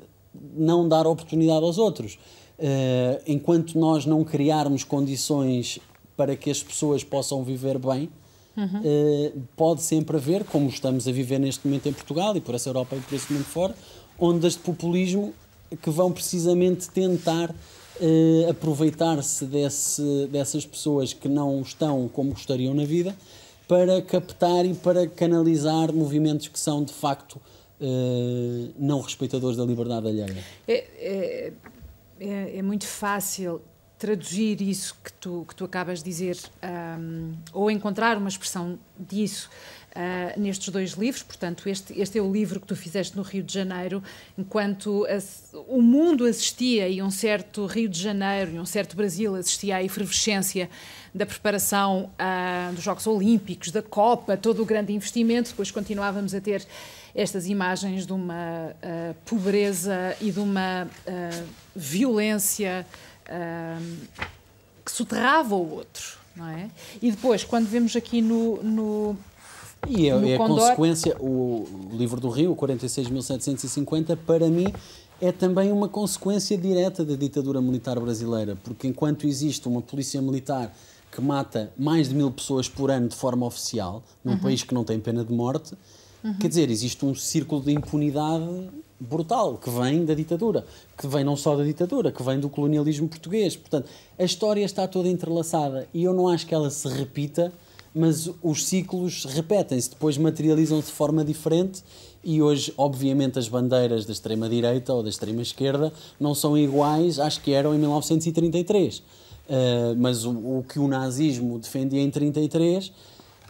não 0.54 0.88
dar 0.88 1.07
oportunidade 1.07 1.64
aos 1.64 1.78
outros. 1.78 2.18
Uh, 2.59 3.23
enquanto 3.26 3.78
nós 3.78 4.04
não 4.04 4.25
criarmos 4.25 4.83
condições 4.85 5.78
para 6.16 6.37
que 6.37 6.50
as 6.50 6.62
pessoas 6.62 7.04
possam 7.04 7.45
viver 7.45 7.78
bem, 7.78 8.11
Uhum. 8.59 8.81
Uh, 8.81 9.43
pode 9.57 9.83
sempre 9.83 10.17
haver, 10.17 10.43
como 10.43 10.69
estamos 10.69 11.07
a 11.07 11.12
viver 11.12 11.38
neste 11.38 11.65
momento 11.65 11.88
em 11.88 11.93
Portugal 11.93 12.37
e 12.37 12.41
por 12.41 12.57
essa 12.57 12.69
Europa 12.69 12.97
e 12.97 13.00
por 13.00 13.15
esse 13.15 13.33
mundo 13.33 13.45
fora, 13.45 13.73
ondas 14.19 14.55
de 14.55 14.59
populismo 14.59 15.33
que 15.81 15.91
vão 15.91 16.11
precisamente 16.11 16.91
tentar 16.91 17.50
uh, 17.50 18.50
aproveitar-se 18.50 19.47
dessas 20.29 20.67
pessoas 20.67 21.12
que 21.12 21.29
não 21.29 21.62
estão 21.62 22.09
como 22.09 22.31
gostariam 22.31 22.75
na 22.75 22.85
vida 22.85 23.15
para 23.69 24.03
captar 24.03 24.65
e 24.65 24.75
para 24.75 25.07
canalizar 25.07 25.93
movimentos 25.93 26.49
que 26.49 26.59
são 26.59 26.83
de 26.83 26.93
facto 26.93 27.35
uh, 27.81 28.73
não 28.77 29.00
respeitadores 29.00 29.57
da 29.57 29.65
liberdade 29.65 30.09
alheia. 30.09 30.45
É, 30.67 30.73
é, 30.99 31.53
é, 32.19 32.59
é 32.59 32.62
muito 32.62 32.87
fácil 32.87 33.61
traduzir 33.99 34.62
isso 34.62 34.97
que 35.02 35.12
tu, 35.12 35.45
que 35.49 35.55
tu 35.55 35.64
acabas 35.64 35.99
de 35.99 36.05
dizer, 36.05 36.38
um, 36.62 37.35
ou 37.52 37.71
encontrar 37.71 38.17
uma 38.17 38.28
expressão 38.28 38.78
disso 38.97 39.50
uh, 39.90 40.40
nestes 40.40 40.69
dois 40.69 40.93
livros. 40.93 41.25
Portanto, 41.25 41.69
este, 41.69 41.99
este 42.00 42.19
é 42.19 42.23
o 42.23 42.33
livro 42.33 42.61
que 42.61 42.67
tu 42.67 42.76
fizeste 42.76 43.17
no 43.17 43.23
Rio 43.23 43.43
de 43.43 43.52
Janeiro, 43.52 44.00
enquanto 44.37 45.05
o 45.67 45.83
mundo 45.83 46.25
assistia 46.25 46.88
e 46.88 47.02
um 47.02 47.11
certo 47.11 47.67
Rio 47.67 47.88
de 47.88 48.00
Janeiro 48.00 48.52
e 48.52 48.61
um 48.61 48.67
certo 48.67 48.97
Brasil 48.97 49.35
assistia 49.35 49.76
à 49.76 49.83
efervescência 49.83 50.71
da 51.12 51.26
preparação 51.26 52.11
uh, 52.14 52.73
dos 52.73 52.85
Jogos 52.85 53.07
Olímpicos, 53.07 53.73
da 53.73 53.83
Copa, 53.83 54.37
todo 54.37 54.62
o 54.62 54.64
grande 54.64 54.93
investimento. 54.93 55.50
Depois 55.50 55.73
continuávamos 55.73 56.35
a 56.35 56.40
ter 56.40 56.64
estas 57.14 57.49
imagens 57.49 58.07
de 58.07 58.12
uma 58.12 58.71
uh, 58.71 59.14
pobreza 59.25 60.17
e 60.21 60.31
de 60.31 60.38
uma 60.38 60.87
violência 61.75 62.87
que 64.85 64.91
soterrava 64.91 65.55
o 65.55 65.75
outro, 65.77 66.19
não 66.35 66.49
é? 66.49 66.71
E 67.03 67.11
depois, 67.11 67.45
quando 67.45 67.67
vemos 67.67 67.95
aqui 67.95 68.23
no, 68.23 68.62
no 68.62 69.17
e 69.87 70.09
é, 70.09 70.31
é 70.31 70.35
a 70.35 70.38
consequência, 70.38 71.17
o 71.21 71.67
livro 71.93 72.21
do 72.21 72.29
Rio, 72.29 72.57
46.750, 72.57 74.17
para 74.17 74.49
mim 74.49 74.73
é 75.21 75.31
também 75.31 75.71
uma 75.71 75.88
consequência 75.88 76.57
direta 76.57 77.05
da 77.05 77.14
ditadura 77.14 77.61
militar 77.61 77.99
brasileira, 78.01 78.57
porque 78.64 78.87
enquanto 78.88 79.27
existe 79.27 79.69
uma 79.69 79.83
polícia 79.83 80.21
militar 80.21 80.75
que 81.11 81.21
mata 81.21 81.73
mais 81.77 82.09
de 82.09 82.14
mil 82.14 82.31
pessoas 82.31 82.69
por 82.69 82.91
ano 82.91 83.09
de 83.09 83.17
forma 83.17 83.47
oficial, 83.47 84.03
num 84.25 84.33
uhum. 84.33 84.38
país 84.38 84.62
que 84.62 84.75
não 84.75 84.85
tem 84.85 85.01
pena 85.01 85.25
de 85.25 85.33
morte, 85.33 85.75
uhum. 86.22 86.35
quer 86.35 86.48
dizer, 86.48 86.70
existe 86.70 87.04
um 87.04 87.14
círculo 87.14 87.62
de 87.62 87.72
impunidade 87.72 88.68
brutal 89.00 89.57
que 89.57 89.70
vem 89.70 90.04
da 90.04 90.14
ditadura, 90.14 90.66
que 90.96 91.07
vem 91.07 91.22
não 91.22 91.37
só 91.37 91.57
da 91.57 91.62
ditadura, 91.62 92.11
que 92.11 92.22
vem 92.22 92.40
do 92.40 92.48
colonialismo 92.48 93.09
português. 93.09 93.57
Portanto, 93.57 93.88
a 94.18 94.24
história 94.24 94.64
está 94.64 94.87
toda 94.88 95.09
entrelaçada 95.09 95.88
e 95.94 96.04
eu 96.04 96.12
não 96.12 96.28
acho 96.28 96.46
que 96.46 96.54
ela 96.54 96.70
se 96.70 96.88
repita, 96.88 97.52
mas 97.94 98.31
os 98.42 98.66
ciclos 98.66 99.24
repetem-se, 99.24 99.90
depois 99.90 100.18
materializam-se 100.18 100.88
de 100.88 100.92
forma 100.92 101.24
diferente 101.24 101.83
e 102.22 102.42
hoje, 102.42 102.72
obviamente, 102.76 103.38
as 103.38 103.48
bandeiras 103.48 104.04
da 104.04 104.12
extrema-direita 104.12 104.92
ou 104.92 105.02
da 105.02 105.09
extrema-esquerda 105.09 105.92
não 106.18 106.35
são 106.35 106.59
iguais 106.59 107.18
às 107.18 107.38
que 107.38 107.52
eram 107.52 107.74
em 107.74 107.78
1933. 107.78 108.98
Uh, 108.98 109.02
eh, 109.48 109.94
mas 109.96 110.26
o, 110.26 110.31
o 110.31 110.64
que 110.68 110.78
o 110.78 110.87
nazismo 110.87 111.59
defendia 111.59 112.00
em 112.00 112.11
1933 112.11 112.92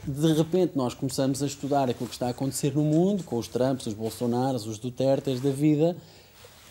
de 0.07 0.33
repente 0.33 0.73
nós 0.77 0.95
começamos 0.95 1.43
a 1.43 1.47
estudar 1.47 1.91
aquilo 1.91 2.09
que 2.09 2.15
está 2.15 2.27
a 2.27 2.31
acontecer 2.31 2.75
no 2.75 2.83
mundo, 2.83 3.25
com 3.25 3.37
os 3.37 3.49
Trumps, 3.49 3.87
os 3.87 3.95
Bolsonaros, 3.95 4.67
os 4.67 4.79
Dutertes 4.79 5.41
da 5.41 5.51
vida, 5.51 5.97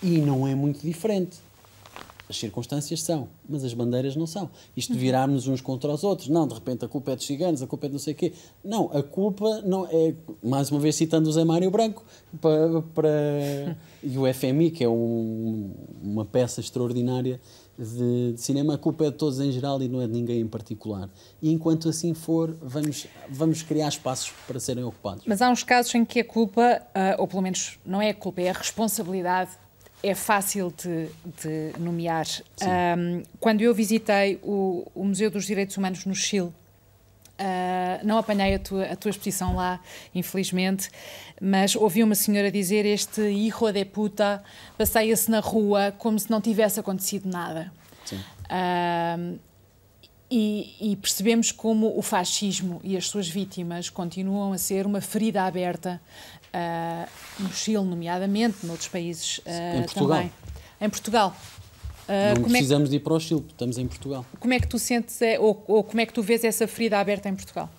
e 0.02 0.20
não 0.20 0.48
é 0.48 0.56
muito 0.56 0.82
diferente. 0.82 1.38
As 2.30 2.38
circunstâncias 2.38 3.02
são, 3.02 3.30
mas 3.48 3.64
as 3.64 3.74
bandeiras 3.74 4.16
não 4.18 4.28
são. 4.28 4.50
Isto 4.76 4.92
de 4.92 5.00
virarmos 5.00 5.48
uns 5.48 5.62
contra 5.62 5.90
os 5.90 6.04
outros. 6.04 6.28
Não, 6.28 6.46
de 6.46 6.54
repente 6.54 6.84
a 6.84 6.88
culpa 6.88 7.12
é 7.12 7.16
dos 7.16 7.26
ciganos, 7.26 7.62
a 7.62 7.68
culpa 7.68 7.86
é 7.86 7.90
de 7.90 7.94
não 7.94 8.00
sei 8.00 8.14
o 8.14 8.18
quê. 8.18 8.34
Não, 8.64 8.92
a 8.92 9.02
culpa 9.02 9.62
não 9.62 9.88
é, 9.90 10.14
mais 10.44 10.70
uma 10.70 10.80
vez 10.80 10.96
citando 10.96 11.30
o 11.30 11.32
Zé 11.32 11.46
Mário 11.46 11.72
Branco, 11.72 12.04
para, 12.42 12.82
para, 12.94 13.78
e 14.04 14.18
o 14.18 14.34
FMI, 14.34 14.72
que 14.72 14.84
é 14.84 14.90
um, 14.90 15.72
uma 16.04 16.26
peça 16.26 16.60
extraordinária 16.60 17.40
de, 17.78 18.34
de, 18.34 18.42
cinema, 18.42 18.76
a 18.76 18.78
culpa 18.78 19.06
é 19.06 19.12
de 19.12 19.18
todos 19.18 19.40
em 19.40 19.52
geral 19.52 19.82
e 19.82 19.88
não 19.88 20.02
é 20.02 20.08
de 20.08 20.14
ninguém 20.14 20.42
em 20.42 20.48
particular. 20.48 21.10
E 21.42 21.52
enquanto 21.52 21.90
assim 21.90 22.14
for, 22.14 22.56
vamos, 22.62 23.08
vamos 23.30 23.62
criar 23.62 23.88
espaços 23.88 24.32
para 24.48 24.60
serem 24.60 24.84
ocupados. 24.84 25.24
Mas 25.28 25.42
há 25.42 25.50
uns 25.50 25.64
casos 25.64 25.94
em 25.94 26.04
que 26.04 26.22
a 26.22 26.26
culpa, 26.26 26.82
uh, 26.90 27.22
ou 27.22 27.28
pelo 27.28 27.42
menos 27.42 27.80
não 27.86 28.02
é 28.02 28.10
a 28.10 28.14
culpa, 28.14 28.42
é 28.42 28.50
a 28.50 28.54
responsabilidade, 28.54 29.52
é 30.04 30.14
fácil 30.14 30.74
de, 30.76 31.08
de 31.42 31.80
nomear. 31.80 32.26
Um, 32.62 33.24
quando 33.40 33.62
eu 33.62 33.74
visitei 33.74 34.40
o, 34.44 34.86
o 34.94 35.04
Museu 35.04 35.30
dos 35.30 35.46
Direitos 35.46 35.76
Humanos 35.78 36.06
no 36.06 36.16
Chile, 36.16 36.52
Uh, 37.40 38.04
não 38.04 38.18
apanhei 38.18 38.56
a 38.56 38.60
tua, 38.60 38.84
a 38.86 38.96
tua 38.96 39.12
exposição 39.12 39.56
lá, 39.56 39.80
infelizmente, 40.14 40.90
mas 41.40 41.76
ouvi 41.76 42.02
uma 42.04 42.16
senhora 42.16 42.52
dizer: 42.52 42.84
Este 42.84 43.22
hijo 43.22 43.72
de 43.72 43.86
puta 43.86 44.44
passeia-se 44.76 45.30
na 45.30 45.40
rua 45.40 45.94
como 46.00 46.18
se 46.18 46.32
não 46.32 46.42
tivesse 46.42 46.80
acontecido 46.80 47.30
nada. 47.30 47.72
Uh, 48.12 49.38
e, 50.30 50.76
e, 50.92 50.96
percebemos 50.96 51.52
como 51.52 51.98
o 51.98 52.02
fascismo 52.02 52.82
e 52.84 52.98
as 52.98 53.08
suas 53.08 53.30
vítimas 53.30 53.90
continuam 53.90 54.52
a 54.52 54.58
ser 54.58 54.86
uma 54.86 55.00
ferida 55.00 55.44
aberta 55.44 56.02
uh, 56.48 57.10
no 57.40 57.54
Chile, 57.54 57.84
nomeadamente, 57.84 58.66
noutros 58.66 58.90
países 58.90 59.40
em 59.46 59.84
Portugal. 59.84 60.18
também. 60.18 60.32
Em 60.82 60.90
Portugal. 60.90 61.36
Uh, 62.08 62.40
não 62.40 62.50
precisamos 62.50 62.84
é 62.84 62.86
que, 62.86 62.90
de 62.92 62.96
ir 62.96 63.00
para 63.02 63.14
o 63.14 63.20
Chile, 63.20 63.44
estamos 63.50 63.78
em 63.78 63.86
Portugal. 63.86 64.26
Como 64.40 64.54
é 64.54 64.60
que 64.60 64.68
tu 64.68 64.80
sentes, 64.80 65.22
é, 65.22 65.38
ou, 65.38 65.62
ou, 65.68 65.84
como 65.84 66.00
é 66.00 66.06
que 66.06 66.14
tu 66.14 66.24
vês 66.24 66.44
essa 66.44 66.66
ferida 66.68 67.00
aberta 67.00 67.28
em 67.28 67.36
Portugal? 67.36 67.70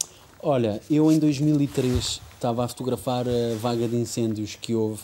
Olha, 0.43 0.81
eu 0.91 1.11
em 1.11 1.19
2003 1.19 2.21
estava 2.35 2.65
a 2.65 2.69
fotografar 2.69 3.27
a 3.27 3.57
vaga 3.59 3.89
de 3.89 3.97
incêndios 3.97 4.55
que 4.55 4.75
houve, 4.75 5.03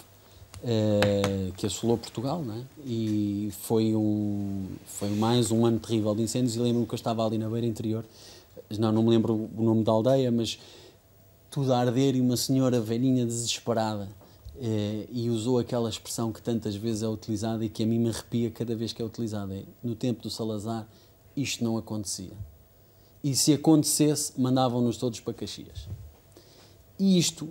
uh, 0.63 1.53
que 1.57 1.67
assolou 1.67 1.97
Portugal, 1.97 2.43
não 2.43 2.55
é? 2.55 2.61
E 2.85 3.51
foi, 3.63 3.95
um, 3.97 4.67
foi 4.87 5.09
mais 5.11 5.51
um 5.51 5.65
ano 5.65 5.79
terrível 5.79 6.15
de 6.15 6.23
incêndios 6.23 6.55
e 6.55 6.59
lembro-me 6.59 6.87
que 6.87 6.95
eu 6.95 6.97
estava 6.97 7.27
ali 7.27 7.39
na 7.39 7.49
beira 7.49 7.67
interior, 7.67 8.05
não, 8.79 8.93
não 8.93 9.03
me 9.03 9.11
lembro 9.11 9.51
o 9.57 9.63
nome 9.63 9.83
da 9.83 9.93
aldeia, 9.93 10.31
mas 10.31 10.59
tudo 11.51 11.73
a 11.73 11.79
arder 11.79 12.15
e 12.17 12.21
uma 12.21 12.37
senhora 12.37 12.81
velhinha 12.81 13.25
desesperada 13.25 14.09
eh, 14.61 15.07
e 15.11 15.29
usou 15.31 15.59
aquela 15.59 15.89
expressão 15.89 16.33
que 16.33 16.41
tantas 16.41 16.77
vezes 16.77 17.03
é 17.03 17.09
utilizada 17.09 17.65
e 17.65 17.69
que 17.69 17.83
a 17.83 17.87
mim 17.87 17.99
me 17.99 18.09
arrepia 18.09 18.51
cada 18.51 18.75
vez 18.75 18.93
que 18.93 19.03
é 19.03 19.05
utilizada. 19.05 19.55
É, 19.55 19.65
no 19.83 19.95
tempo 19.95 20.23
do 20.23 20.31
Salazar, 20.31 20.89
isto 21.37 21.65
não 21.65 21.77
acontecia. 21.77 22.33
E 23.23 23.35
se 23.35 23.53
acontecesse, 23.53 24.39
mandavam-nos 24.41 24.97
todos 24.97 25.19
para 25.21 25.35
Caxias. 25.35 25.89
E 26.99 27.19
isto, 27.19 27.49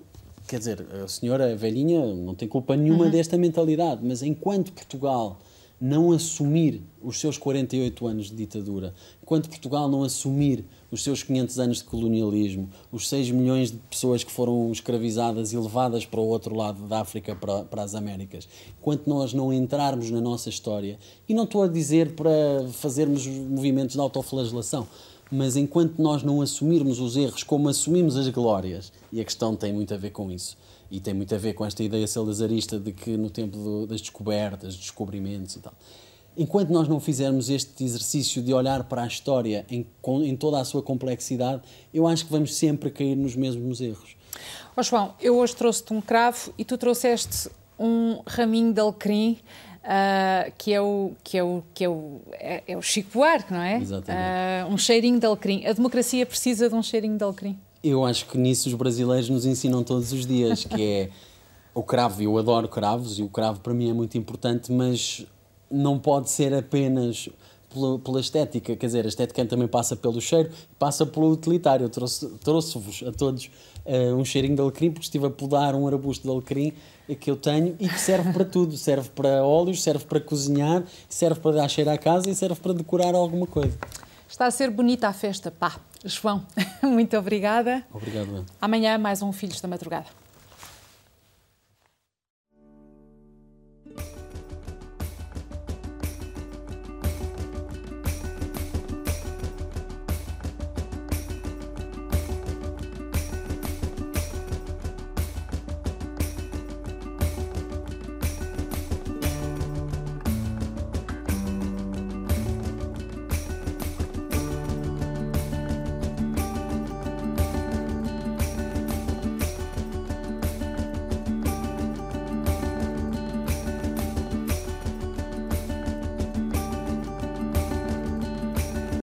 quer 0.47 0.59
dizer, 0.59 0.87
a 1.03 1.07
senhora 1.07 1.55
velhinha 1.55 2.13
não 2.13 2.35
tem 2.35 2.47
culpa 2.47 2.75
nenhuma 2.77 3.05
uhum. 3.05 3.11
desta 3.11 3.37
mentalidade, 3.37 4.01
mas 4.05 4.21
enquanto 4.21 4.71
Portugal 4.71 5.39
não 5.83 6.13
assumir 6.13 6.81
os 7.01 7.19
seus 7.19 7.37
48 7.37 8.07
anos 8.07 8.29
de 8.29 8.37
ditadura, 8.37 8.93
enquanto 9.21 9.49
Portugal 9.49 9.89
não 9.89 10.01
assumir 10.01 10.63
os 10.89 11.03
seus 11.03 11.23
500 11.23 11.59
anos 11.59 11.77
de 11.79 11.83
colonialismo, 11.83 12.69
os 12.89 13.09
6 13.09 13.31
milhões 13.31 13.69
de 13.69 13.75
pessoas 13.89 14.23
que 14.23 14.31
foram 14.31 14.71
escravizadas 14.71 15.51
e 15.51 15.57
levadas 15.57 16.05
para 16.05 16.21
o 16.21 16.25
outro 16.25 16.55
lado 16.55 16.87
da 16.87 17.01
África, 17.01 17.35
para, 17.35 17.65
para 17.65 17.83
as 17.83 17.95
Américas, 17.95 18.47
enquanto 18.79 19.07
nós 19.07 19.33
não 19.33 19.51
entrarmos 19.51 20.09
na 20.09 20.21
nossa 20.21 20.47
história, 20.47 20.97
e 21.27 21.33
não 21.33 21.43
estou 21.43 21.63
a 21.63 21.67
dizer 21.67 22.15
para 22.15 22.31
fazermos 22.71 23.27
movimentos 23.27 23.95
de 23.95 23.99
autoflagelação, 23.99 24.87
mas 25.29 25.57
enquanto 25.57 26.01
nós 26.01 26.23
não 26.23 26.41
assumirmos 26.41 27.01
os 27.01 27.17
erros 27.17 27.43
como 27.43 27.67
assumimos 27.67 28.15
as 28.15 28.29
glórias, 28.29 28.89
e 29.11 29.19
a 29.19 29.25
questão 29.25 29.53
tem 29.53 29.73
muito 29.73 29.93
a 29.93 29.97
ver 29.97 30.11
com 30.11 30.31
isso, 30.31 30.55
e 30.93 30.99
tem 30.99 31.11
muito 31.11 31.33
a 31.33 31.39
ver 31.39 31.53
com 31.53 31.65
esta 31.65 31.83
ideia 31.83 32.05
salazarista 32.05 32.79
de 32.79 32.91
que 32.91 33.17
no 33.17 33.27
tempo 33.27 33.57
do, 33.57 33.87
das 33.87 33.99
descobertas, 33.99 34.75
descobrimentos 34.75 35.55
e 35.55 35.59
tal, 35.59 35.73
enquanto 36.37 36.69
nós 36.69 36.87
não 36.87 36.99
fizermos 36.99 37.49
este 37.49 37.83
exercício 37.83 38.43
de 38.43 38.53
olhar 38.53 38.83
para 38.83 39.01
a 39.01 39.07
história 39.07 39.65
em, 39.71 39.87
em 40.23 40.35
toda 40.35 40.59
a 40.59 40.63
sua 40.63 40.83
complexidade, 40.83 41.63
eu 41.91 42.05
acho 42.05 42.25
que 42.25 42.31
vamos 42.31 42.55
sempre 42.55 42.91
cair 42.91 43.15
nos 43.15 43.35
mesmos 43.35 43.81
erros. 43.81 44.15
Oh, 44.77 44.83
João, 44.83 45.15
eu 45.19 45.35
hoje 45.35 45.55
trouxe-te 45.55 45.91
um 45.91 45.99
cravo 45.99 46.53
e 46.59 46.63
tu 46.63 46.77
trouxeste 46.77 47.49
um 47.79 48.21
raminho 48.27 48.71
de 48.71 48.79
alecrim. 48.79 49.39
Uh, 49.83 50.49
que 50.57 50.71
é 50.71 50.79
o 50.79 51.11
que 51.21 51.37
é 51.37 51.43
o 51.43 51.61
que 51.73 51.83
é 51.83 51.89
o 51.89 52.21
é, 52.31 52.63
é 52.67 52.77
o 52.77 52.81
Chico 52.81 53.09
Buarque, 53.15 53.51
não 53.51 53.61
é? 53.61 53.79
Exatamente. 53.79 54.69
Uh, 54.71 54.73
um 54.73 54.77
cheirinho 54.77 55.19
de 55.19 55.25
alecrim. 55.25 55.65
A 55.65 55.73
democracia 55.73 56.25
precisa 56.25 56.69
de 56.69 56.75
um 56.75 56.81
cheirinho 56.81 57.17
de 57.17 57.23
alecrim. 57.25 57.59
Eu 57.83 58.05
acho 58.05 58.27
que 58.27 58.37
nisso 58.37 58.69
os 58.69 58.75
brasileiros 58.75 59.29
nos 59.29 59.45
ensinam 59.45 59.83
todos 59.83 60.13
os 60.13 60.25
dias, 60.25 60.63
que 60.63 60.81
é 60.81 61.09
o 61.73 61.83
cravo. 61.83 62.21
Eu 62.21 62.37
adoro 62.37 62.67
cravos 62.69 63.19
e 63.19 63.23
o 63.23 63.27
cravo 63.27 63.59
para 63.59 63.73
mim 63.73 63.89
é 63.89 63.93
muito 63.93 64.17
importante, 64.17 64.71
mas 64.71 65.25
não 65.69 65.99
pode 65.99 66.29
ser 66.29 66.53
apenas 66.53 67.27
pela, 67.73 67.99
pela, 67.99 68.19
estética, 68.21 68.75
quer 68.75 68.85
dizer, 68.85 69.03
a 69.03 69.07
estética 69.07 69.43
também 69.45 69.67
passa 69.67 69.95
pelo 69.95 70.21
cheiro, 70.21 70.49
passa 70.79 71.05
pelo 71.05 71.31
utilitário. 71.31 71.85
Eu 71.85 71.89
trouxe-vos 71.89 72.39
trouxe 72.39 73.05
a 73.05 73.11
todos 73.11 73.49
uh, 73.85 74.15
um 74.15 74.23
cheirinho 74.23 74.55
de 74.55 74.61
alecrim, 74.61 74.91
porque 74.91 75.05
estive 75.05 75.25
a 75.25 75.29
podar 75.29 75.75
um 75.75 75.85
arbusto 75.87 76.23
de 76.23 76.31
alecrim 76.31 76.71
que 77.19 77.29
eu 77.29 77.35
tenho 77.35 77.75
e 77.79 77.89
que 77.89 77.99
serve 77.99 78.31
para 78.31 78.45
tudo. 78.45 78.77
Serve 78.77 79.09
para 79.09 79.43
óleos, 79.43 79.83
serve 79.83 80.05
para 80.05 80.21
cozinhar, 80.21 80.85
serve 81.09 81.39
para 81.41 81.57
dar 81.57 81.67
cheiro 81.67 81.89
à 81.89 81.97
casa 81.97 82.29
e 82.29 82.35
serve 82.35 82.61
para 82.61 82.73
decorar 82.73 83.13
alguma 83.15 83.47
coisa. 83.47 83.77
Está 84.33 84.47
a 84.47 84.51
ser 84.51 84.71
bonita 84.71 85.07
a 85.07 85.13
festa, 85.13 85.51
pá. 85.51 85.75
João, 86.03 86.43
muito 86.81 87.15
obrigada. 87.15 87.85
Obrigado. 87.93 88.43
Amanhã 88.59 88.97
mais 88.97 89.21
um 89.21 89.31
Filhos 89.31 89.61
da 89.61 89.67
Madrugada. 89.67 90.07